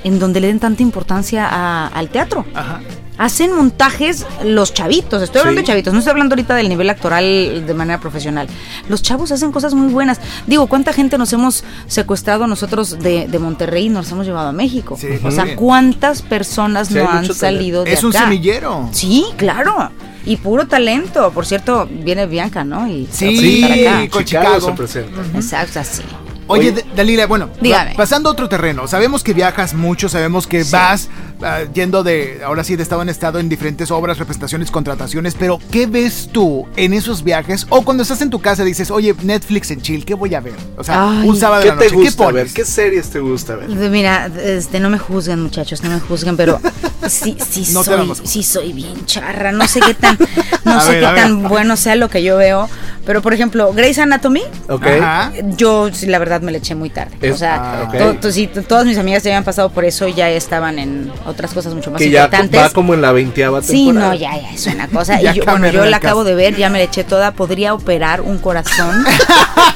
[0.04, 2.44] en donde le den tanta importancia a- al teatro.
[2.54, 2.80] Ajá.
[3.18, 5.64] Hacen montajes los chavitos, estoy hablando Sí.
[5.64, 8.46] de chavitos, no estoy hablando ahorita del nivel actoral de manera profesional.
[8.90, 10.20] Los chavos hacen cosas muy buenas.
[10.46, 14.52] Digo, ¿cuánta gente nos hemos secuestrado nosotros de, de Monterrey y nos hemos llevado a
[14.52, 14.98] México?
[15.00, 15.56] Sí, o sea, bien.
[15.56, 18.88] ¿cuántas personas Sí, no han salido de Es un semillero.
[18.92, 19.90] Sí, claro.
[20.26, 21.30] Y puro talento.
[21.32, 22.86] Por cierto, viene Bianca, ¿no?
[22.86, 24.10] Y se va a Sí, acá.
[24.10, 24.60] con Chicago, Chicago.
[24.60, 25.20] se presenta.
[25.38, 26.02] Exacto, así.
[26.48, 27.90] Oye, Dalila, bueno, Dígame.
[27.92, 31.08] pa- pasando a otro terreno, sabemos que viajas mucho, sabemos que vas
[31.42, 35.58] ah, yendo de, ahora sí, de estado en estado en diferentes obras, representaciones, contrataciones, pero
[35.70, 37.66] ¿qué ves tú en esos viajes?
[37.70, 40.54] O cuando estás en tu casa dices, oye, Netflix en chill, ¿qué voy a ver?
[40.76, 42.48] O sea, Ay, un sábado ¿Qué de la te noche, gusta ¿qué ver?
[42.52, 43.68] ¿Qué series te gusta ver?
[43.68, 46.60] Mira, este, no me juzguen, muchachos, no me juzguen, pero
[47.08, 49.52] sí, sí No soy, sí soy bien charra.
[49.52, 50.18] No sé qué tan,
[50.64, 51.14] no A sé ver, qué ver.
[51.16, 52.68] tan bueno sea lo que yo veo.
[53.04, 54.84] Pero por ejemplo, Grey's Anatomy, Ok.
[55.00, 55.32] Ajá.
[55.56, 57.16] yo sí, la verdad me le eché muy tarde.
[57.20, 57.98] Es- o sea, ah, ok.
[57.98, 60.80] to- to- sí, to- todas mis amigas ya habían pasado por eso y ya estaban
[60.80, 62.60] en otras cosas mucho más Que ya importantes.
[62.60, 65.20] va como en la veinteava Sí, no, ya, ya, es una cosa.
[65.26, 67.32] Y yo, bueno, yo la acabo de ver, ya me la eché toda.
[67.32, 69.04] Podría operar un corazón.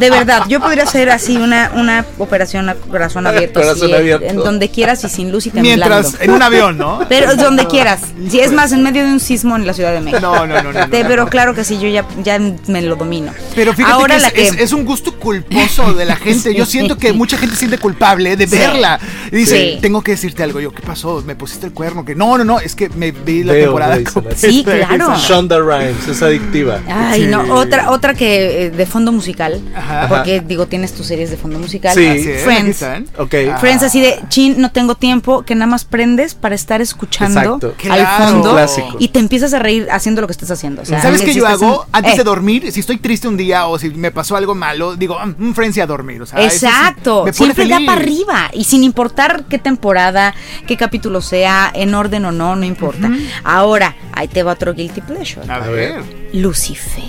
[0.00, 3.60] de verdad, yo podría hacer así una, una operación a corazón abierto.
[3.60, 4.26] Corazón así, abierto.
[4.26, 5.86] En donde quieras y sin luz y temblando.
[5.88, 7.00] Mientras, en un avión, ¿no?
[7.08, 8.00] Pero donde quieras.
[8.28, 10.20] Si es más, en medio de un sismo en la Ciudad de México.
[10.22, 11.30] No, no, no, no, no, Te- no, pero no.
[11.30, 13.32] claro que sí, yo ya, ya me lo domino.
[13.54, 14.42] Pero fíjate Ahora que la es, que...
[14.48, 16.54] es- es un gusto culposo de la gente.
[16.54, 16.72] Yo Sí.
[16.72, 18.56] siento que mucha gente se siente culpable de Sí.
[18.56, 18.98] verla.
[19.30, 19.78] Y dice, Sí.
[19.80, 20.60] tengo que decirte algo.
[20.60, 21.22] Yo, ¿qué pasó?
[21.26, 22.04] ¿Me pusiste el cuerno?
[22.04, 23.98] Que no, no, no, es que me vi la Veo temporada.
[24.36, 25.14] Sí, claro.
[25.16, 26.80] Shonda Rhimes, es adictiva.
[26.88, 27.26] Ay, Sí.
[27.28, 29.41] no, otra, otra que eh, de fondo musical,
[29.74, 30.08] Ajá.
[30.08, 31.94] porque digo, tienes tus series de fondo musical.
[31.94, 32.06] Sí.
[32.06, 32.82] Así es, aquí Friends.
[32.82, 33.58] Ah.
[33.58, 37.66] Friends así de, chin, no tengo tiempo, que nada más prendes para estar escuchando Exacto.
[37.90, 38.24] al Claro.
[38.32, 38.96] fondo clásico.
[38.98, 40.82] y te empiezas a reír haciendo lo que estás haciendo.
[40.82, 41.84] O sea, ¿Sabes que qué yo hago?
[41.88, 44.54] en- Antes Eh, de dormir, si estoy triste un día o si me pasó algo
[44.54, 46.22] malo, digo, "Ah, un Friends y a dormir.
[46.22, 50.34] O sea, eso sí Exacto, siempre da para arriba y sin importar qué temporada,
[50.66, 53.10] qué capítulo sea, en orden o no, no importa.
[53.44, 55.50] Ahora, ahí te va otro guilty pleasure.
[55.52, 56.02] A ver.
[56.32, 57.04] Lucifer.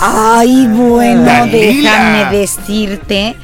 [0.00, 1.90] Ay, bueno, Dalila.
[1.90, 3.36] déjame decirte.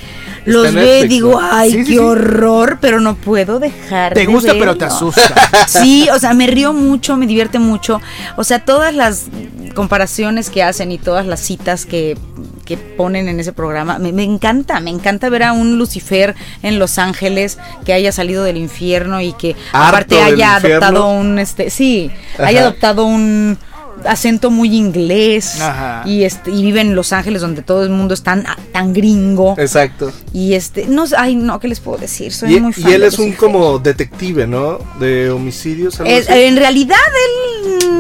[0.45, 1.99] Los ve digo, ay, Sí, qué sí.
[1.99, 5.35] horror, pero no puedo dejar Te de gusta, pero te asusta.
[5.69, 8.01] Sí, o sea, me río mucho, me divierte mucho.
[8.37, 9.27] O sea, todas las
[9.77, 12.19] comparaciones que hacen y todas las citas que,
[12.65, 16.35] que ponen en ese programa, me, me encanta, me encanta ver a un Lucifer
[16.65, 20.87] en Los Ángeles que haya salido del infierno y que Harto aparte haya infierno.
[20.87, 22.49] adoptado un, este, sí, Ajá.
[22.49, 23.57] haya adoptado un
[24.05, 26.03] acento muy inglés Ajá.
[26.07, 29.55] y este y vive en Los Ángeles donde todo el mundo es tan, tan gringo
[29.59, 30.13] Exacto.
[30.33, 33.01] y este no ay no qué les puedo decir soy Y, muy fan y él
[33.03, 34.79] de es un como detective, ¿no?
[34.99, 36.01] De homicidios.
[36.05, 36.41] Es- así.
[36.43, 37.52] en realidad él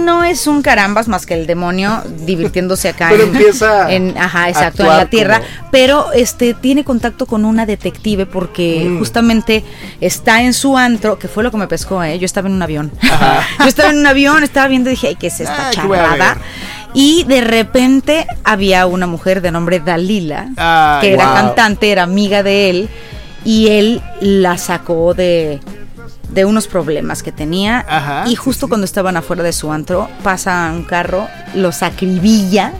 [0.04, 4.48] no es un carambas más que el demonio divirtiéndose acá Pero en, empieza en- ajá
[4.48, 8.98] exacto en la tierra como- pero este tiene contacto con una detective porque Mm.
[8.98, 9.62] justamente
[10.00, 12.62] está en su antro que fue lo que me pescó eh yo estaba en un
[12.62, 12.90] avión
[13.60, 15.86] yo estaba en un avión estaba viendo y dije ay qué es esta Ay, ¿qué
[15.86, 16.42] voy a charrada ver?
[16.94, 21.34] y de repente había una mujer de nombre Dalila Ay, que era wow.
[21.34, 22.88] cantante era amiga de él
[23.44, 25.60] y él la sacó de
[26.32, 28.70] de unos problemas que tenía Ajá, y justo sí.
[28.70, 32.72] cuando estaban afuera de su antro pasa un carro, los acribilla.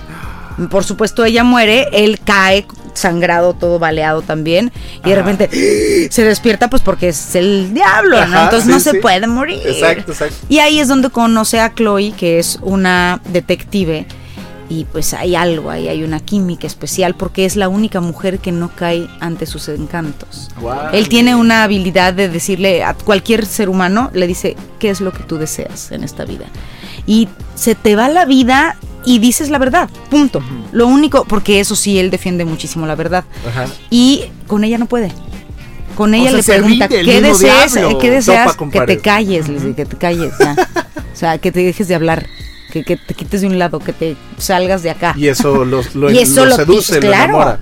[0.71, 4.71] Por supuesto ella muere, él cae sangrado, todo baleado también
[5.05, 8.45] y de repente se despierta pues porque es el diablo, ¿no?
[8.45, 8.99] Entonces sí, no se sí.
[8.99, 9.61] puede morir.
[9.65, 10.37] Exacto, exacto.
[10.49, 14.07] Y ahí es donde conoce a Chloe, que es una detective.
[14.73, 18.53] Y pues hay algo, ahí hay una química especial porque es la única mujer que
[18.53, 20.49] no cae ante sus encantos.
[20.95, 25.13] Él tiene una habilidad de decirle a cualquier ser humano, le dice, ¿qué es lo
[25.13, 26.47] que tú deseas en esta vida?
[27.07, 30.43] Y se te va la vida y dices la verdad, punto.
[30.73, 33.25] Lo único, porque eso sí, él defiende muchísimo la verdad.
[33.47, 33.67] Ajá.
[33.91, 35.13] Y con ella no puede.
[35.97, 37.75] Con ella le pregunta, ¿qué deseas?
[38.01, 38.57] ¿Qué deseas?
[38.57, 39.45] Que te calles,
[39.77, 40.57] que te calles ya.
[41.13, 42.27] o sea, que te dejes de hablar,
[42.73, 45.15] que, que te quites de un lado, que te salgas de acá.
[45.17, 47.25] Y eso lo, lo, Y eso lo lo- seduce, lo claro.
[47.25, 47.59] enamora.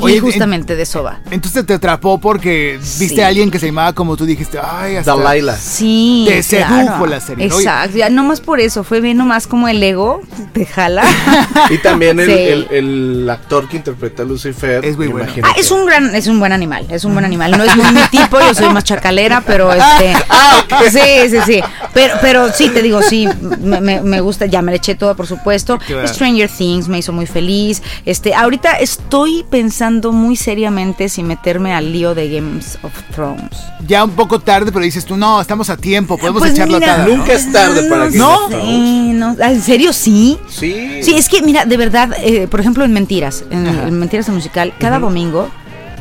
[0.00, 1.20] Y Oye, justamente de eso va.
[1.30, 3.20] Entonces te atrapó porque viste Sí.
[3.20, 5.14] a alguien que se llamaba como tú dijiste, ay, hasta...
[5.16, 5.56] Dalaila.
[5.56, 6.24] Sí.
[6.28, 7.46] Te sedujo la serie.
[7.46, 7.96] Exacto.
[7.98, 10.20] Ya no más por eso, fue bien nomás como el ego
[10.52, 11.04] te jala.
[11.70, 12.32] Y también el, Sí.
[12.32, 14.84] el- el actor que interpreta a Lucifer.
[14.84, 15.30] Es muy bueno.
[15.42, 17.50] Ah, es un gran, es un buen animal, es un buen animal.
[17.52, 20.14] No es muy mi tipo, yo soy más chacalera, pero este.
[20.90, 21.60] Sí, sí, sí.
[21.94, 23.28] Pero, pero sí, te digo, sí,
[23.60, 25.78] me, me- me gusta, ya me le eché todo, por supuesto.
[25.78, 26.06] Claro.
[26.08, 27.82] Stranger Things me hizo muy feliz.
[28.06, 33.50] Este, ahorita estoy pensando muy seriamente si meterme al lío de Games of Thrones.
[33.86, 36.94] Ya un poco tarde, pero dices tú, no, estamos a tiempo, podemos Pues echarlo mira,
[36.94, 37.16] atada, ¿no?
[37.16, 38.44] Nunca es tarde para ¿No?
[38.44, 39.14] of Thrones.
[39.14, 40.38] No, ¿En serio sí?
[40.48, 41.00] Sí.
[41.02, 44.34] Sí, es que, mira, de verdad, eh, por ejemplo, en Mentiras, en, en Mentiras el
[44.34, 45.48] musical, cada domingo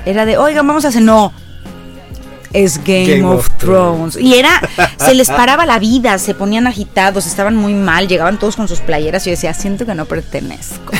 [0.05, 1.33] era de, oigan, vamos a hacer, no.
[2.53, 4.17] Es Game, Game of, of Thrones.
[4.17, 4.61] Y era,
[4.97, 8.79] se les paraba la vida, se ponían agitados, estaban muy mal, llegaban todos con sus
[8.79, 10.91] playeras y yo decía, siento que no pertenezco.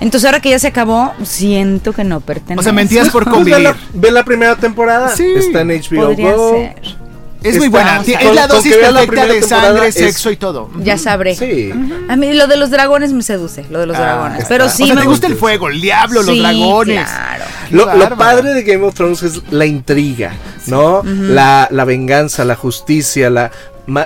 [0.00, 2.60] Entonces ahora que ya se acabó, siento que no pertenezco.
[2.60, 3.60] O sea, mentías por Pues ve, convivir.
[3.60, 5.14] la, ve la primera temporada.
[5.14, 5.26] Sí.
[5.36, 6.52] Está en HBO Podría Go.
[6.52, 6.99] ser.
[7.42, 10.70] Es muy buena, es la dosis la perfecta primera de sangre, es- sexo y todo.
[10.78, 11.34] Ya sabré.
[11.34, 11.70] Sí.
[12.08, 14.44] A mí lo de los dragones me seduce, lo de los Ah, dragones.
[14.48, 17.06] Pero sí o sea, me te gusta el fuego, el diablo, los dragones.
[17.06, 17.44] claro.
[17.70, 20.32] Lo, padre de Game of Thrones es la intriga,
[20.66, 21.02] ¿no?
[21.04, 23.50] la, la venganza, la justicia, la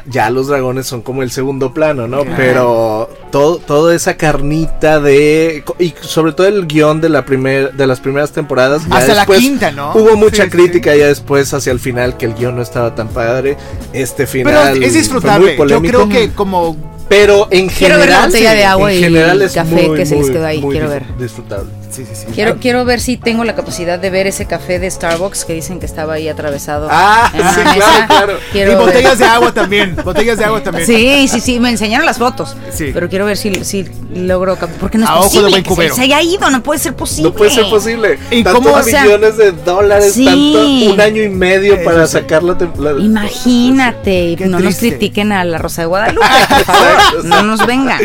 [0.07, 2.23] ya los dragones son como el segundo plano, ¿no?
[2.23, 2.37] Claro.
[2.37, 7.87] Pero todo, toda esa carnita de y sobre todo el guion de la primer, de
[7.87, 8.83] las primeras temporadas.
[8.89, 9.93] ya Hasta la quinta, ¿no?
[9.95, 10.99] Hubo mucha Sí, crítica sí.
[11.01, 13.57] ya después hacia el final que el guion no estaba tan padre.
[13.93, 15.57] Este Pero final es fue disfrutable.
[15.57, 16.77] muy Yo creo que como...
[17.09, 19.97] Pero en Quiero ver la general, botella de agua en y general es café muy,
[19.97, 21.05] que se les quedó ahí, quiero ver.
[21.19, 21.69] disfrutable.
[21.95, 22.27] Sí, sí, sí.
[22.35, 25.79] Quiero, quiero ver si tengo la capacidad de ver ese café de Starbucks que dicen
[25.79, 26.89] que estaba ahí atravesado.
[26.91, 27.75] Ah, en sí, mesa.
[27.77, 28.39] claro, claro.
[28.53, 28.85] Quiero y ver.
[28.85, 30.87] botellas de agua también, botellas de agua también.
[30.87, 32.57] Sí, sí, sí, me enseñaron las fotos.
[32.73, 32.91] Sí.
[32.93, 34.57] Pero quiero ver si, si logro.
[34.81, 36.97] Porque no es A ojo de posible buen que se, haya ido, no puede ser
[36.97, 37.31] posible.
[37.31, 38.19] No puede ser posible.
[38.31, 40.25] ¿Y Tantos cómo, o sea, millones de dólares, sí.
[40.25, 42.15] tanto un año y medio Eso para sí.
[42.15, 43.01] sacar la temporada.
[43.01, 47.25] Imagínate, no nos critiquen a la Rosa de Guadalupe, por favor.
[47.25, 48.01] No nos vengan.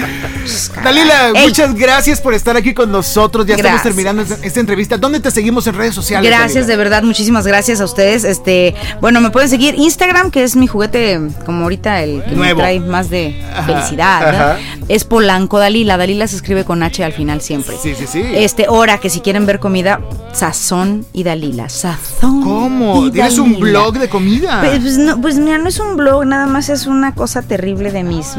[0.84, 1.48] Dalila, Ey.
[1.48, 3.46] muchas gracias por estar aquí con nosotros.
[3.46, 4.98] Ya estamos terminando esta, entrevista.
[4.98, 6.30] ¿Dónde te seguimos en redes sociales?
[6.30, 8.24] Gracias, de verdad, muchísimas gracias a ustedes.
[8.24, 12.58] Este, bueno, me pueden seguir Instagram, que es mi juguete, como ahorita el que Nuevo.
[12.58, 14.30] me trae más de Ajá, felicidad.
[14.30, 14.58] ajá.
[14.88, 15.98] Es Polanco Dalila.
[15.98, 17.76] Dalila se escribe con H al final siempre.
[17.82, 18.24] Sí, sí, sí.
[18.34, 20.02] Este, hora que si quieren ver comida,
[20.34, 21.70] Sazón y Dalila.
[21.70, 22.44] Sazón.
[22.44, 23.08] ¿Cómo?
[23.08, 24.62] y ¿Tienes un blog de comida?
[24.62, 27.92] Pues, pues, no, pues mira, no es un blog, nada más es una cosa terrible
[27.92, 28.36] de mis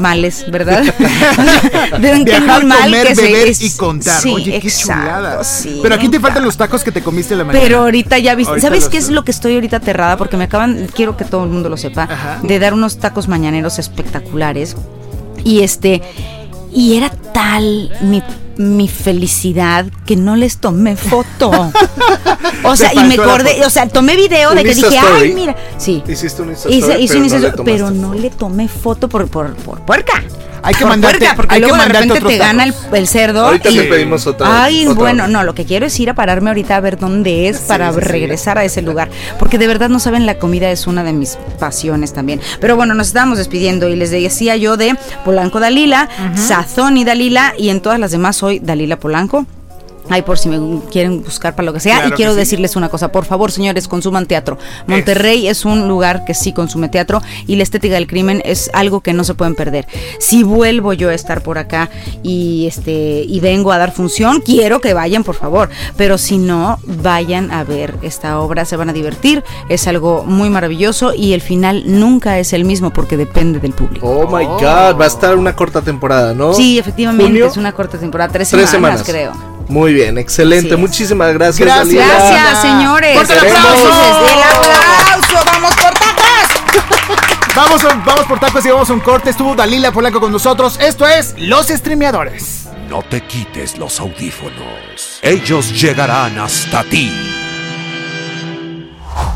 [0.00, 0.82] males, ¿verdad?
[2.00, 4.20] de un Viajar, mal comer, que beber es- y contar.
[4.20, 5.44] Sí, Oye, qué exacto, chulada.
[5.44, 7.62] sí, Pero aquí te faltan los tacos que te comiste la mañana.
[7.64, 10.16] Pero ahorita ya viste, Ahorita ¿sabes qué es lo que estoy ahorita aterrada?
[10.16, 12.40] Porque me acaban, quiero que todo el mundo lo sepa, Ajá.
[12.42, 14.76] de dar unos tacos mañaneros espectaculares.
[15.44, 16.02] Y este,
[16.72, 18.22] y era tal mi,
[18.56, 21.50] mi felicidad que no les tomé foto.
[22.64, 25.22] o sea, y me acordé, o sea, tomé video de que dije, story.
[25.22, 26.02] ay, mira, sí.
[26.06, 29.80] Hiciste un Insta Hice, hice pero, no pero no le tomé foto por, por, por
[29.80, 30.22] puerca.
[30.64, 33.06] Hay que Por mandarte- puerca, porque hay que luego de mandarte repente te gana el,
[33.06, 33.44] cerdo.
[33.44, 34.64] Ahorita y- te pedimos otra.
[34.64, 34.98] Ay, otra.
[34.98, 37.90] bueno, no, lo que quiero es ir a pararme ahorita a ver dónde es para
[37.92, 38.00] sí, sí.
[38.00, 39.10] regresar a ese lugar.
[39.38, 42.40] Porque de verdad no saben, la comida es una de mis pasiones también.
[42.60, 47.52] Pero bueno, nos estábamos despidiendo y les decía yo de Polanco Dalila, Sazón y Dalila,
[47.58, 49.46] y en todas las demás soy Dalila Polanco.
[50.10, 51.96] Ay, por si me quieren buscar para lo que sea.
[52.00, 52.38] Claro y quiero sí.
[52.38, 54.58] decirles una cosa, por favor, señores, consuman teatro.
[54.86, 59.00] Monterrey es un lugar que sí consume teatro y la estética del crimen es algo
[59.00, 59.86] que no se pueden perder.
[60.18, 61.88] Si vuelvo yo a estar por acá
[62.22, 65.70] y este y vengo a dar función, quiero que vayan, por favor.
[65.96, 69.42] Pero si no, vayan a ver esta obra, se van a divertir.
[69.68, 74.06] Es algo muy maravilloso y el final nunca es el mismo porque depende del público.
[74.06, 76.52] Oh my god, va a estar una corta temporada, ¿no?
[76.54, 77.46] Sí, efectivamente, ¿Junio?
[77.46, 79.32] es una corta temporada, tres, Tres semanas, semanas.
[79.32, 79.53] creo.
[79.68, 80.76] Muy bien, excelente.
[80.76, 81.86] Muchísimas gracias, Gracias.
[81.88, 82.06] Dalila.
[82.06, 83.14] Gracias, señores.
[83.16, 83.88] ¡Fuerte el aplauso!
[84.26, 85.44] ¡El aplauso!
[85.46, 87.54] ¡Vamos por tacos!
[87.56, 89.30] Vamos, a- vamos por tacos y vamos a un corte.
[89.30, 90.78] Estuvo Dalila Polaco con nosotros.
[90.80, 92.66] Esto es Los Streameadores.
[92.88, 95.18] No te quites los audífonos.
[95.22, 97.10] Ellos llegarán hasta ti.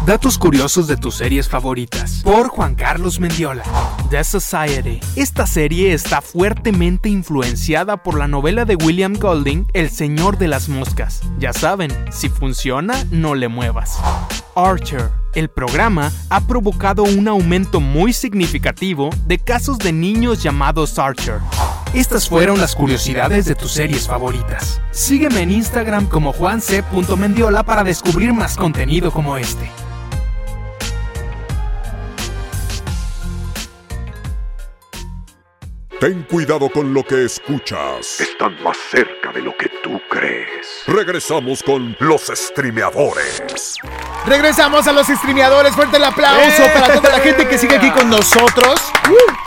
[0.05, 2.21] Datos curiosos de tus series favoritas.
[2.25, 3.63] Por Juan Carlos Mendiola.
[4.11, 5.01] The Society.
[5.17, 10.71] Esta serie está fuertemente influenciada por la novela de William Golding, El Señor de las
[10.71, 11.21] Moscas.
[11.39, 13.99] Ya saben, si funciona, no le muevas.
[14.55, 15.11] Archer.
[15.35, 21.41] El programa ha provocado un aumento muy significativo de casos de niños llamados Archer.
[21.93, 24.81] Estas fueron las curiosidades de tus series favoritas.
[24.91, 29.71] Sígueme en Instagram como juanc.mendiola para descubrir más contenido como este.
[36.01, 38.21] Ten cuidado con lo que escuchas.
[38.21, 40.85] Están más cerca de lo que tú crees.
[40.87, 43.75] Regresamos con los streameadores.
[44.25, 45.75] Regresamos a los streameadores.
[45.75, 46.71] Fuerte el aplauso ¡Eh!
[46.73, 48.81] para toda la gente que sigue aquí con nosotros.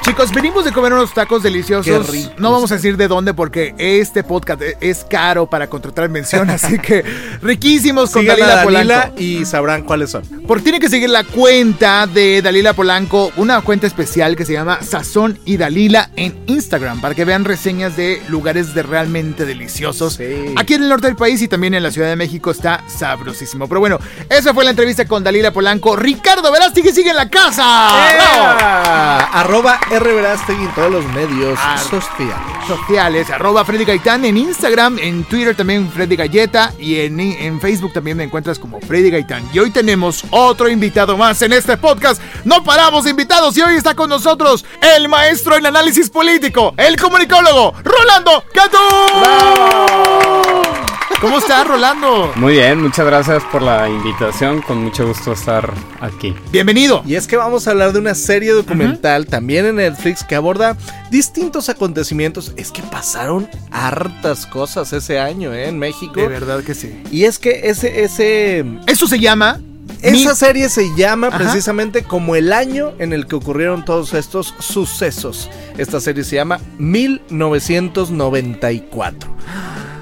[0.02, 1.86] Chicos, venimos de comer unos tacos deliciosos.
[1.86, 2.34] Qué ricos.
[2.40, 6.50] No vamos a decir de dónde porque este podcast es caro para contratar mención.
[6.50, 7.04] así que
[7.42, 9.22] riquísimos con Sigan Dalila Dalila Polanco.
[9.22, 10.24] y sabrán cuáles son.
[10.48, 14.80] Por tiene que seguir la cuenta de Dalila Polanco, una cuenta especial que se llama
[14.82, 20.14] Sazón y Dalila en Instagram, para que vean reseñas de lugares de realmente deliciosos.
[20.16, 20.56] Sí.
[20.58, 23.68] Aquí en el norte del país y también en la Ciudad de México está sabrosísimo.
[23.68, 24.00] Pero bueno,
[24.30, 25.96] esa fue la entrevista con Dalila Polanco.
[25.96, 27.64] Ricardo Verástegui sigue en la casa.
[28.16, 29.18] ¡Ea!
[29.32, 30.14] Arroba R.
[30.14, 32.36] Verástegui en todos los medios Ar- sociales.
[32.68, 37.92] sociales, arroba Freddy Gaitán en Instagram, en Twitter también Freddy Galleta y en, en Facebook
[37.94, 39.44] también me encuentras como Freddy Gaitán.
[39.54, 42.22] Y hoy tenemos otro invitado más en este podcast.
[42.46, 44.66] No paramos de invitados y hoy está con nosotros
[44.96, 48.78] el maestro en análisis político, el comunicólogo, Rolando Catú.
[51.22, 52.32] ¿Cómo estás, Rolando?
[52.36, 56.34] Muy bien, muchas gracias por la invitación, con mucho gusto estar aquí.
[56.52, 57.04] Bienvenido.
[57.06, 60.76] Y es que vamos a hablar de una serie documental también en Netflix que aborda
[61.12, 62.54] distintos acontecimientos.
[62.58, 65.68] Es que pasaron hartas cosas ese año ¿eh?
[65.70, 66.20] en México.
[66.20, 67.00] De verdad que sí.
[67.12, 69.60] Y es que ese, ese, Eso se llama...
[70.02, 71.38] esa Mi- serie se llama Ajá.
[71.38, 75.52] precisamente como el año en el que ocurrieron todos estos sucesos.
[75.78, 79.30] Esta serie se llama 1994.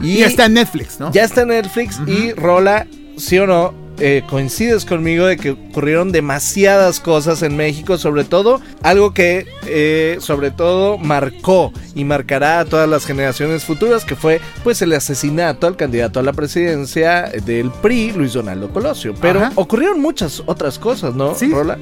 [0.02, 1.12] Y está en Netflix, ¿no?
[1.12, 2.88] Ya está en Netflix y Rola,
[3.18, 8.62] sí o no, eh, coincides conmigo de que ocurrieron demasiadas cosas en México, sobre todo
[8.82, 14.40] algo que eh, sobre todo marcó y marcará a todas las generaciones futuras, que fue
[14.64, 19.14] pues el asesinato al candidato a la presidencia del PRI, Luis Donaldo Colosio.
[19.20, 19.52] Pero Ajá.
[19.56, 21.50] ocurrieron muchas otras cosas, ¿no, Sí.
[21.52, 21.78] Rola?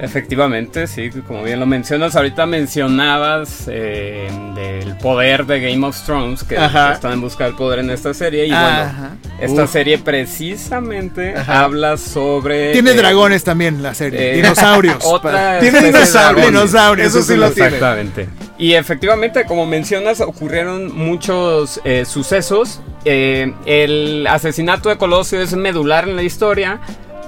[0.00, 6.42] Efectivamente, sí, como bien lo mencionas, ahorita mencionabas eh, del poder de Game of Thrones,
[6.44, 6.92] que Ajá.
[6.94, 8.92] están en busca del poder en esta serie, y Ajá.
[8.94, 9.70] bueno, esta Uf.
[9.70, 12.72] serie precisamente habla sobre...
[12.72, 14.32] Tiene eh, dragones también la serie.
[14.32, 14.98] eh, dinosaurios.
[15.04, 17.06] Otra Tiene dinosaurios.
[17.08, 17.68] Eso sí lo lo tiene.
[17.76, 18.28] Exactamente.
[18.58, 22.80] Y efectivamente, como mencionas, ocurrieron muchos eh, sucesos.
[23.04, 26.78] Eh, el asesinato de Colosio es medular en la historia,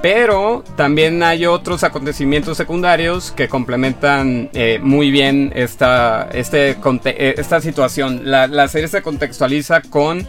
[0.05, 6.77] pero también hay otros acontecimientos secundarios que complementan eh, muy bien esta, este,
[7.07, 8.21] eh, esta situación.
[8.25, 10.27] La, la serie se contextualiza con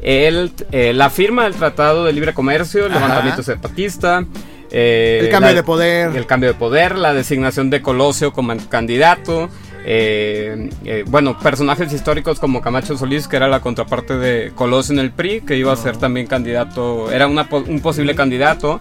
[0.00, 3.00] el, eh, la firma del Tratado de Libre Comercio, el Ajá.
[3.00, 4.24] levantamiento zapatista.
[4.70, 6.16] eh, El cambio la- de poder.
[6.16, 9.48] el cambio de poder, la designación de Colosio como candidato.
[9.88, 15.00] eh, eh, bueno, personajes históricos como Camacho Solís, que era la contraparte de Colosio en
[15.00, 18.80] el PRI, que iba a ser también candidato, era una un posible candidato.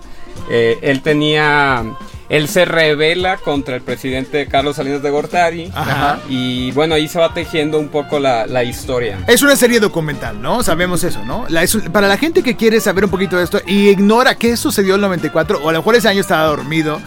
[0.50, 1.84] Eh, él tenía,
[2.30, 5.72] él se revela contra el presidente Carlos Salinas de Gortari.
[5.74, 6.20] Ajá.
[6.30, 9.20] Y bueno, ahí se va tejiendo un poco la, la historia.
[9.28, 10.62] Es una serie documental, ¿no?
[10.64, 11.46] Sabemos eso, ¿no?
[11.50, 14.36] La- es un- para la gente que quiere saber un poquito de esto y ignora
[14.36, 17.00] qué sucedió en el 94, o a lo mejor ese año estaba dormido,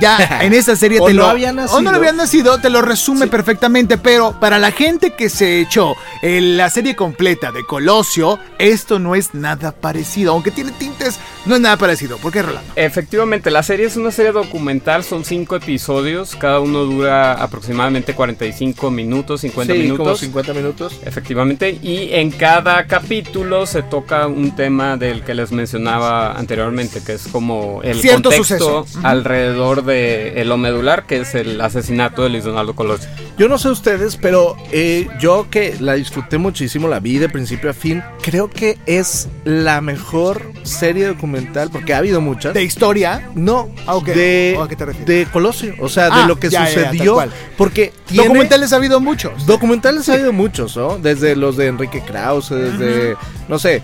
[0.00, 1.28] ya en esta serie O te no lo.
[1.28, 1.78] había nacido.
[1.78, 5.60] O no lo había nacido, te lo resume perfectamente, pero para la gente que se
[5.60, 10.32] echó eh, la serie completa de Colosio, esto no es nada parecido.
[10.32, 12.16] Aunque tiene tintes, no es nada parecido.
[12.18, 12.72] ¿Por qué, Rolando?
[12.76, 18.90] Efectivamente, la serie es una serie documental, son cinco episodios, cada uno dura aproximadamente 45
[18.90, 20.20] minutos, 50 sí, como minutos.
[20.20, 21.00] 50 minutos.
[21.04, 27.12] Efectivamente, y en cada capítulo se toca un tema del que les mencionaba anteriormente, que
[27.12, 29.06] es como el Cierto contexto suceso.
[29.06, 33.08] Alrededor de el lo medular, que es el asesinato de Luis Donaldo Colosio.
[33.36, 37.68] Yo no sé ustedes, pero eh, yo que la disfruté muchísimo, la vi de principio
[37.68, 42.54] a fin, creo que es la mejor serie documental, porque ha habido muchas.
[42.54, 43.28] De historia.
[43.34, 45.06] no, Ah, de, ¿O a qué te refieres?
[45.08, 47.24] de Colosio, o sea, Ah, de lo que ya, ya, ya, tal sucedió,
[47.58, 48.24] porque tiene...
[48.24, 49.46] Documentales ha habido muchos.
[49.46, 50.98] Documentales ha habido muchos, ¿no?
[50.98, 53.16] Desde los de Enrique Krause, desde,
[53.48, 53.82] no sé,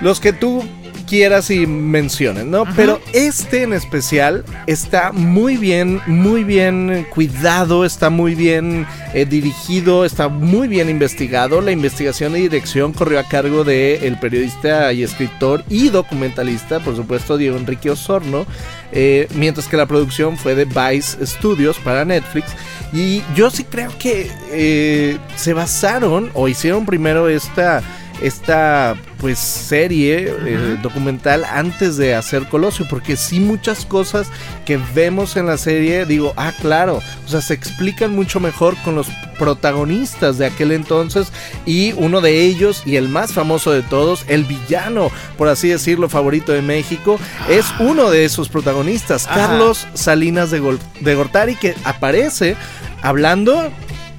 [0.00, 0.64] los que tú
[1.10, 2.64] quieras y menciones, ¿no?
[2.76, 10.04] Pero este en especial está muy bien, muy bien cuidado, está muy bien eh, dirigido,
[10.04, 11.62] está muy bien investigado.
[11.62, 16.94] La investigación y dirección corrió a cargo de el periodista y escritor y documentalista, por
[16.94, 18.46] supuesto, Diego Enrique Osorno,
[18.92, 22.52] eh, mientras que la producción fue de Vice Studios para Netflix.
[22.92, 27.82] Y yo sí creo que eh, se basaron o hicieron primero esta
[28.22, 34.28] esta pues serie eh, documental antes de hacer Colosio porque sí muchas cosas
[34.64, 38.94] que vemos en la serie digo ah claro o sea se explican mucho mejor con
[38.94, 39.08] los
[39.38, 41.28] protagonistas de aquel entonces
[41.66, 46.08] y uno de ellos y el más famoso de todos el villano por así decirlo
[46.08, 47.18] favorito de México
[47.48, 49.48] es uno de esos protagonistas Ajá.
[49.48, 52.56] Carlos Salinas de, Gol- de Gortari que aparece
[53.02, 53.70] hablando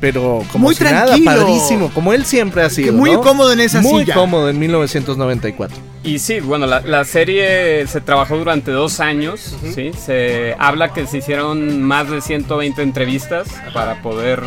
[0.01, 1.31] pero como Muy si nada, tranquilo.
[1.31, 2.91] padrísimo, como él siempre ha sido.
[2.91, 3.21] muy ¿no?
[3.21, 4.15] cómodo en esa Muy silla.
[4.15, 5.77] cómodo en 1994.
[6.03, 9.91] Y sí, bueno, la, la serie se trabajó durante dos años, ¿sí?
[9.93, 14.41] Se habla que se hicieron más de 120 entrevistas para poder,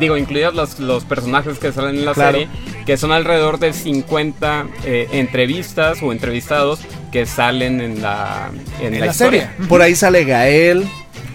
[0.00, 2.32] digo, incluidas los, los personajes que salen en la Claro.
[2.32, 2.48] serie,
[2.84, 6.80] que son alrededor de 50 eh, entrevistas o entrevistados
[7.12, 9.52] que salen en la, en En la, la historia.
[9.56, 9.68] serie.
[9.68, 10.84] Por ahí sale Gael.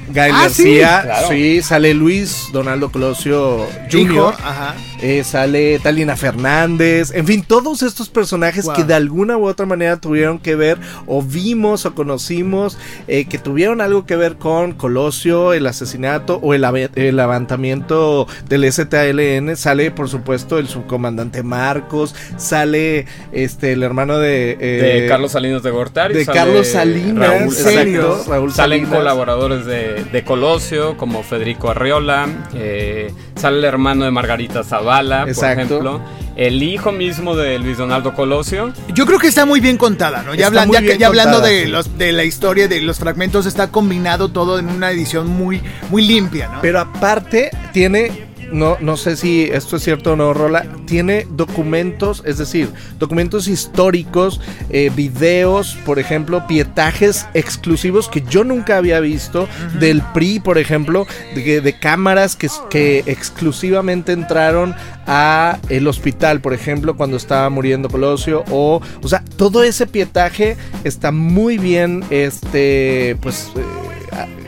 [0.09, 1.27] Gael Ah, sí, García, claro.
[1.29, 4.75] sí, sale Luis Donaldo Colosio Hijo, Jr., ajá.
[5.03, 8.73] Eh, sale Talina Fernández, en fin, todos estos personajes Wow.
[8.75, 12.77] que de alguna u otra manera tuvieron que ver, o vimos o conocimos,
[13.07, 16.63] eh, que tuvieron algo que ver con Colosio, el asesinato o el,
[16.95, 19.55] el levantamiento del STLN.
[19.55, 25.63] Sale, por supuesto, el subcomandante Marcos, sale este el hermano de, eh, De Carlos Salinas
[25.63, 26.13] de Gortari.
[26.13, 28.01] de sale Carlos Salinas, Raúl, ¿en serio?
[28.11, 28.31] exacto.
[28.31, 28.97] Raúl Salen Salinas.
[28.99, 32.27] colaboradores de, de Colosio, como Federico Arriola.
[32.55, 35.79] eh, sale el hermano de Margarita Zavala, Exacto.
[35.79, 36.01] por ejemplo.
[36.35, 38.73] El hijo mismo de Luis Donaldo Colosio.
[38.95, 40.33] Yo creo que está muy bien contada, ¿no?
[40.33, 41.69] Ya, Está hablan, muy ya, que- bien ya hablando de, sí.
[41.69, 46.03] los, de la historia, de los fragmentos, está combinado todo en una edición muy, muy
[46.07, 46.59] limpia, ¿no?
[46.61, 48.11] Pero aparte tiene,
[48.53, 53.47] no, no sé si esto es cierto o no, Rola, tiene documentos, es decir, documentos
[53.47, 54.39] históricos,
[54.69, 59.47] eh, videos, por ejemplo, pietajes exclusivos que yo nunca había visto
[59.79, 64.75] del PRI, por ejemplo, de, de cámaras que, que exclusivamente entraron
[65.07, 70.55] a el hospital, por ejemplo, cuando estaba muriendo Colosio, o, o sea, todo ese pietaje
[70.83, 73.51] está muy bien, este, pues...
[73.55, 73.61] eh,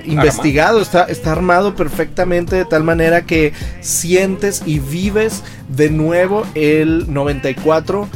[0.06, 7.12] investigado, está, está armado perfectamente de tal manera que sientes y vives de nuevo el
[7.12, 8.08] 94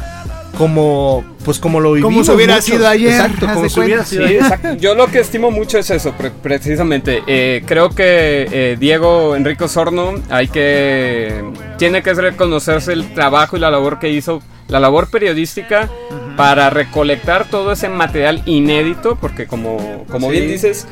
[0.58, 2.66] como pues como lo vivimos Como si hubiera muchos.
[2.66, 4.74] sido ayer, exacto como si hubiera sido Sí, exacto.
[4.76, 7.24] Yo lo que estimo mucho es eso, pre- precisamente.
[7.28, 11.44] Eh, creo que eh, Diego Enrico Sorno hay que
[11.78, 15.90] tiene que reconocerse el trabajo y la labor que hizo, la labor periodística
[16.36, 20.34] para recolectar todo ese material inédito, porque como, como Sí.
[20.34, 20.88] bien dices,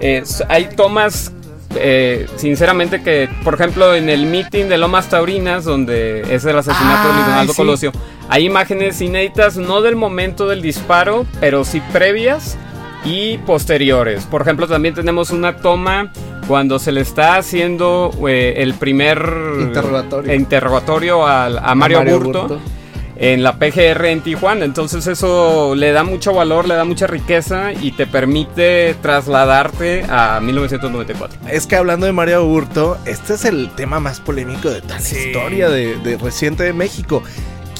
[0.00, 1.32] eh, hay tomas.
[1.74, 7.08] eh, sinceramente que por ejemplo en el meeting de Lomas Taurinas donde es el asesinato
[7.08, 7.56] de Donaldo sí.
[7.56, 7.92] Colosio
[8.28, 12.58] hay imágenes inéditas no del momento del disparo pero sí previas
[13.04, 14.24] y posteriores.
[14.24, 16.12] Por ejemplo, también tenemos una toma
[16.46, 19.18] cuando se le está haciendo eh, el primer
[20.30, 21.26] Interrogatorio.
[21.26, 22.60] a, Mario, Mario Burto, Burto.
[23.16, 24.64] En la PGR en Tijuana.
[24.64, 30.40] Entonces eso le da mucho valor, le da mucha riqueza y te permite trasladarte a
[30.40, 31.38] 1994.
[31.48, 35.00] Es que hablando de Mario Burto, este es el tema más polémico de toda la
[35.00, 35.16] Sí.
[35.28, 37.22] historia de, de reciente de México.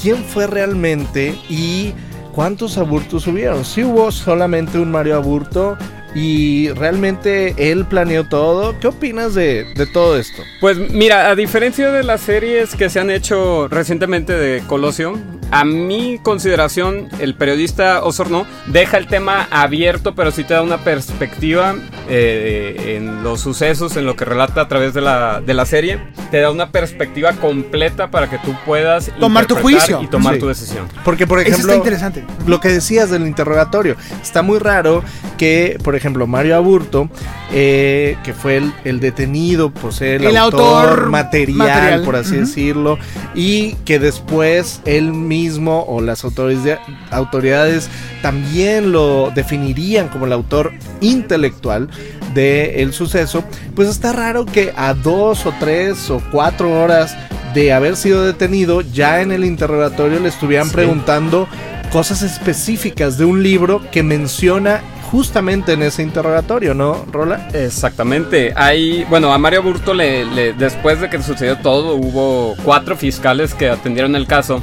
[0.00, 1.92] ¿Quién fue realmente y
[2.32, 3.64] cuántos aburtos hubieron?
[3.64, 5.76] Si hubo solamente un Mario Aburto
[6.14, 8.78] y realmente él planeó todo.
[8.78, 10.42] ¿Qué opinas de, de todo esto?
[10.60, 15.18] Pues mira, a diferencia de las series que se han hecho recientemente de Colosio,
[15.50, 20.78] a mi consideración, el periodista Osorno deja el tema abierto, pero sí te da una
[20.78, 21.74] perspectiva
[22.08, 25.98] eh, en los sucesos, en lo que relata a través de la, de la serie.
[26.30, 30.00] Te da una perspectiva completa para que tú puedas Tomar tu juicio.
[30.02, 30.40] y tomar Sí.
[30.40, 30.88] tu decisión.
[31.04, 32.24] Porque, por Eso ejemplo, está interesante.
[32.46, 35.04] lo que decías del interrogatorio, está muy raro
[35.36, 37.08] que, por ejemplo, Mario Aburto,
[37.52, 42.16] eh, que fue el, el detenido por ser el, El autor, autor material, material, por
[42.16, 42.98] así decirlo,
[43.34, 46.78] y que después él mismo o las autoridades,
[47.10, 47.88] autoridades
[48.22, 51.88] también lo definirían como el autor intelectual
[52.34, 53.44] del suceso,
[53.74, 57.16] pues está raro que a dos o tres o cuatro horas
[57.54, 60.72] de haber sido detenido, ya en el interrogatorio le estuvieran Sí.
[60.74, 61.46] preguntando
[61.92, 64.80] cosas específicas de un libro que menciona
[65.12, 67.48] justamente en ese interrogatorio, ¿no, Rola?
[67.52, 68.52] Exactamente.
[68.56, 73.54] Hay, bueno, a Mario Burto le, le- después de que sucedió todo, hubo cuatro fiscales
[73.54, 74.62] que atendieron el caso.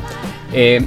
[0.52, 0.84] Eh,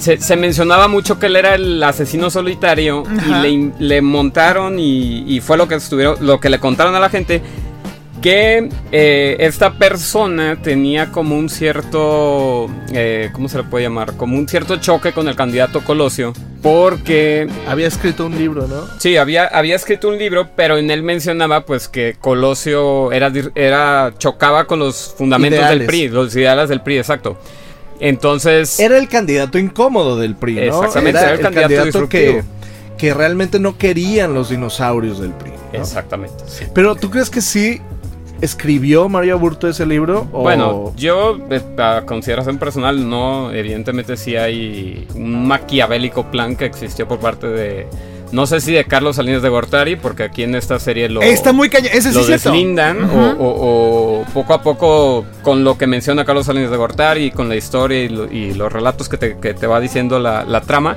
[0.00, 3.46] se, se mencionaba mucho que él era el asesino solitario Ajá.
[3.48, 7.08] y le montaron y, y fue lo que estuvieron, lo que le contaron a la
[7.08, 7.40] gente
[8.26, 14.16] que eh, esta persona tenía como un cierto, eh, ¿cómo se le puede llamar?
[14.16, 18.88] Como un cierto choque con el candidato Colosio, porque Había escrito un libro, ¿no?
[18.98, 24.12] Sí, había, había escrito un libro, pero en él mencionaba pues que Colosio era, era
[24.18, 25.86] chocaba con los fundamentos del.
[25.86, 27.38] PRI, los ideales del PRI, exacto.
[28.00, 30.62] Entonces, Era el candidato incómodo del PRI, ¿no?
[30.82, 32.40] Exactamente, era el candidato que, disruptivo.
[32.98, 35.50] que realmente no querían los dinosaurios del PRI.
[35.50, 35.78] ¿no?
[35.78, 36.42] exactamente.
[36.48, 36.64] sí.
[36.74, 37.80] Pero ¿tú crees que sí
[38.40, 40.26] escribió Mario Aburto ese libro?
[40.32, 46.64] O- Bueno, yo eh, a consideración personal no, evidentemente sí hay un maquiavélico plan que
[46.66, 47.86] existió por parte de,
[48.32, 51.52] No sé si de Carlos Salinas de Gortari, porque aquí en esta serie lo, Está
[51.52, 51.90] muy cañón.
[51.92, 56.46] Ese sí lo deslindan o, o- o poco a poco con lo que menciona Carlos
[56.46, 59.54] Salinas de Gortari y con la historia y, lo- y los relatos que te, que
[59.54, 60.96] te va diciendo la, la trama,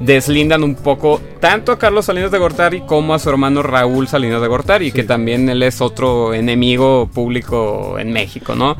[0.00, 4.40] deslindan un poco tanto a Carlos Salinas de Gortari como a su hermano Raúl Salinas
[4.40, 8.76] de Gortari, que también él es otro enemigo público en México, ¿no?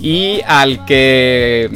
[0.00, 1.70] Y al que...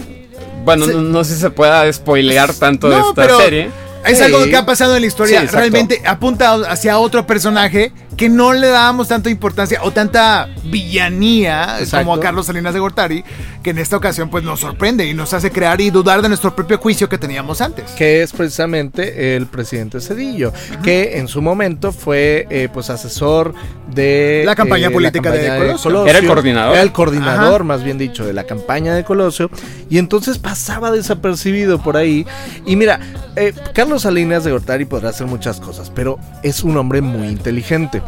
[0.64, 0.92] Bueno, Sí.
[0.94, 3.70] no, no sé si se pueda spoilear tanto de esta pero serie.
[4.06, 4.24] Es Sí.
[4.24, 5.40] algo que ha pasado en la historia.
[5.42, 5.46] Sí.
[5.48, 12.04] Realmente apunta hacia otro personaje que no le dábamos tanta importancia o tanta villanía Exacto.
[12.06, 13.24] como a Carlos Salinas de Gortari,
[13.62, 16.54] que en esta ocasión pues nos sorprende y nos hace crear y dudar de nuestro
[16.54, 17.90] propio juicio que teníamos antes.
[17.92, 20.52] que es precisamente el presidente Cedillo,
[20.82, 23.54] que en su momento fue eh, pues asesor
[23.92, 26.06] de La campaña eh, política de Colosio.
[26.06, 26.72] Era el coordinador.
[26.74, 27.64] Era el coordinador, Ajá.
[27.64, 29.50] más bien dicho, de la campaña de Colosio,
[29.88, 32.26] y entonces pasaba desapercibido por ahí.
[32.66, 33.00] Y mira,
[33.36, 38.01] eh, Carlos Salinas de Gortari podrá hacer muchas cosas, pero es un hombre muy inteligente.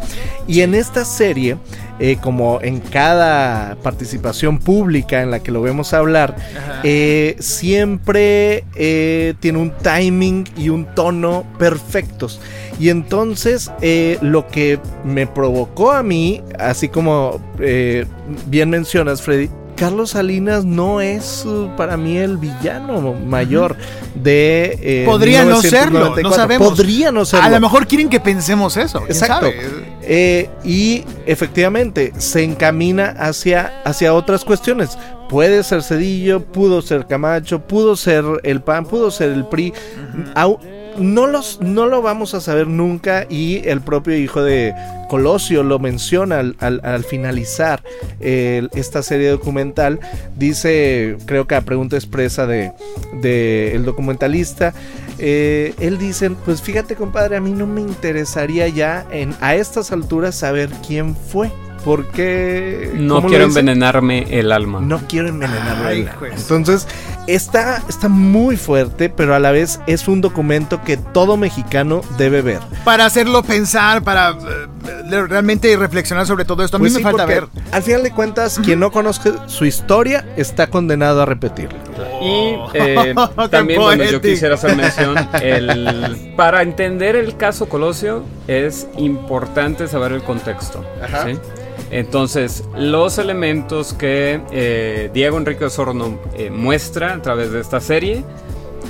[0.46, 1.56] Y en esta serie,
[1.98, 6.36] eh, como en cada participación pública en la que lo vemos hablar,
[6.82, 12.40] eh, siempre eh, tiene un timing y un tono perfectos.
[12.78, 13.70] Y entonces
[14.20, 17.40] lo que me provocó a mí, así como
[18.46, 23.76] bien mencionas, Freddy, Carlos Salinas no es uh, para mí el villano mayor
[24.14, 24.78] de...
[24.80, 26.32] eh, Podría no serlo, no 1994.
[26.36, 26.68] sabemos.
[26.70, 27.46] Podría no serlo.
[27.46, 29.00] A lo mejor quieren que pensemos eso.
[29.00, 29.46] ¿quién Exacto.
[29.46, 29.56] sabe?
[30.02, 34.96] Eh, y efectivamente se encamina hacia, hacia otras cuestiones.
[35.28, 39.72] Puede ser Cedillo, pudo ser Camacho, pudo ser el PAN, pudo ser el PRI.
[40.34, 40.58] Au-
[40.98, 44.74] no, los, no lo vamos a saber nunca y el propio hijo de
[45.08, 47.82] Colosio lo menciona al, al- al finalizar
[48.20, 50.00] esta serie documental.
[50.36, 52.72] Dice, creo que a pregunta expresa de,
[53.20, 54.72] de el documentalista,
[55.18, 59.92] eh, él dice, pues fíjate compadre, a mí no me interesaría ya en, a estas
[59.92, 61.50] alturas saber quién fue.
[61.84, 62.90] Porque...
[62.94, 64.80] No ¿cómo lo quiero envenenarme el alma.
[64.80, 65.86] No quiero envenenarlo.
[65.86, 66.28] Ay, el alma.
[66.34, 66.86] Entonces,
[67.26, 72.42] está, está muy fuerte, pero a la vez es un documento que todo mexicano debe
[72.42, 72.60] ver.
[72.84, 74.34] Para hacerlo pensar, para eh,
[75.08, 76.76] realmente reflexionar sobre todo esto.
[76.76, 77.46] A mí Pues me sí, falta ver.
[77.72, 81.78] Al final de cuentas, quien no conozca su historia está condenado a repetirla.
[82.20, 83.14] Y eh,
[83.50, 90.12] también bueno, yo quisiera hacer mención, el, para entender el caso Colosio es importante saber
[90.12, 90.84] el contexto.
[91.02, 91.26] Ajá.
[91.26, 91.38] ¿sí?
[91.90, 98.24] Entonces, los elementos que eh, Diego Enrique Osorno eh, muestra a través de esta serie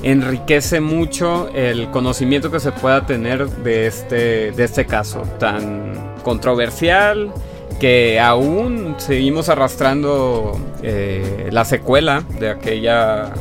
[0.05, 7.33] enriquece mucho el conocimiento que se pueda tener de este, de este caso tan controversial
[7.81, 13.33] que aún seguimos arrastrando eh, la secuela de aquella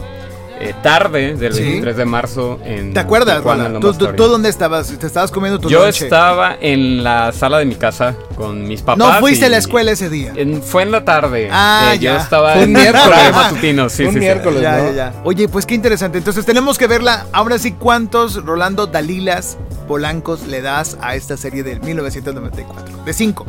[0.69, 1.61] eh, tarde del Sí.
[1.63, 3.93] 23 de marzo en ¿Te acuerdas, Tijuana, ¿Tú,
[4.27, 4.87] dónde estabas?
[4.97, 8.97] ¿Te estabas comiendo tu Yo estaba en la sala de mi casa con mis papás.
[8.97, 10.33] No fuiste y- a la escuela ese día.
[10.35, 11.49] en- fue en la tarde.
[11.51, 13.31] Ah, Eh, Yo estaba Fue en un miércoles.
[13.33, 13.89] matutino.
[13.89, 14.19] Sí, Un sí, sí.
[14.19, 14.61] miércoles.
[14.61, 14.85] Ya, ¿no?
[14.89, 15.13] ya, ya.
[15.23, 16.17] Oye, pues qué interesante.
[16.17, 17.25] Entonces tenemos que verla.
[17.31, 19.57] Ahora sí, ¿cuántos Rolando Dalilas
[19.87, 23.03] Polancos le das a esta serie del 1994?
[23.03, 23.45] De cinco.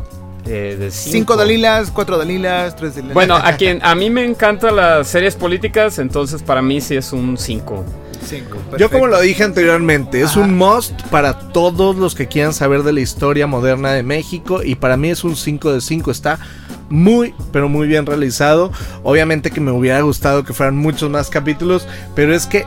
[0.47, 1.36] Eh, de Cinco, cinco.
[1.36, 3.14] Dalilas, cuatro Dalilas, tres Dalilas.
[3.14, 7.12] Bueno, a quien a mí me encantan las series políticas, entonces para mí sí es
[7.12, 7.84] un 5.
[8.26, 8.57] Cinco.
[8.78, 10.40] Yo como lo dije anteriormente, es Ajá.
[10.40, 14.76] un must para todos los que quieran saber de la historia moderna de México y
[14.76, 16.38] para mí es un 5 de 5, está
[16.88, 18.70] muy pero muy bien realizado.
[19.03, 22.64] Obviamente que me hubiera gustado que fueran muchos más capítulos, pero es que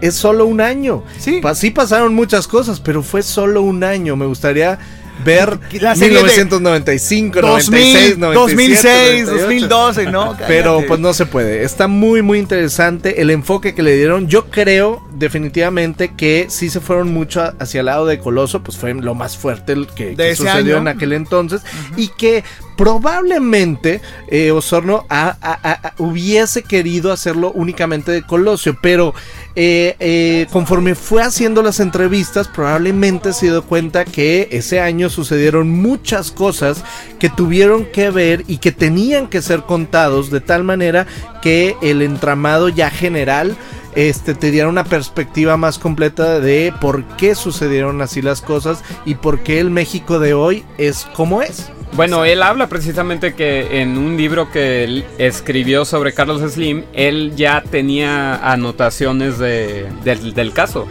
[0.00, 1.02] es solo un año.
[1.18, 1.40] Sí.
[1.40, 4.14] Pa- sí pasaron muchas cosas, pero fue solo un año.
[4.16, 4.78] Me gustaría
[5.24, 9.68] ver La serie de 1995, 2000, 96, 97, 2006, 98.
[9.68, 10.36] 2012, ¿no?
[10.46, 11.62] Pero pues no se puede.
[11.64, 14.28] Está muy muy interesante el enfoque que le dieron.
[14.28, 18.76] Yo creo definitivamente que sí se fueron mucho a- hacia el lado de Coloso, pues
[18.76, 20.76] fue lo más fuerte que, que sucedió año.
[20.78, 21.62] en aquel entonces
[21.96, 22.44] y que
[22.76, 29.14] probablemente eh, Osorno a- a- hubiese querido hacerlo únicamente de Colosio, pero
[29.56, 35.68] eh, eh, conforme fue haciendo las entrevistas, probablemente se dio cuenta que ese año sucedieron
[35.70, 36.82] muchas cosas
[37.20, 41.06] que tuvieron que ver y que tenían que ser contados de tal manera
[41.42, 43.56] que el entramado ya general
[43.94, 49.14] este, te diera una perspectiva más completa de por qué sucedieron así las cosas y
[49.16, 51.70] por qué el México de hoy es como es.
[51.92, 57.34] Bueno, él habla precisamente que en un libro que él escribió sobre Carlos Slim, él
[57.36, 60.88] ya tenía anotaciones de- del, del caso.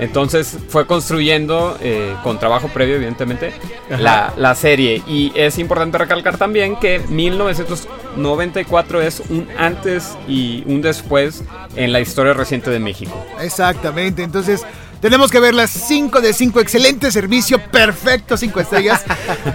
[0.00, 3.52] Entonces fue construyendo, eh, con trabajo previo evidentemente,
[3.90, 5.02] la, la serie.
[5.06, 11.42] Y es importante recalcar también que 1994 es un antes y un después
[11.76, 13.24] en la historia reciente de México.
[13.40, 14.64] Exactamente, entonces
[15.00, 16.60] Tenemos que ver las 5 de 5.
[16.60, 19.04] Excelente servicio, perfecto, 5 estrellas.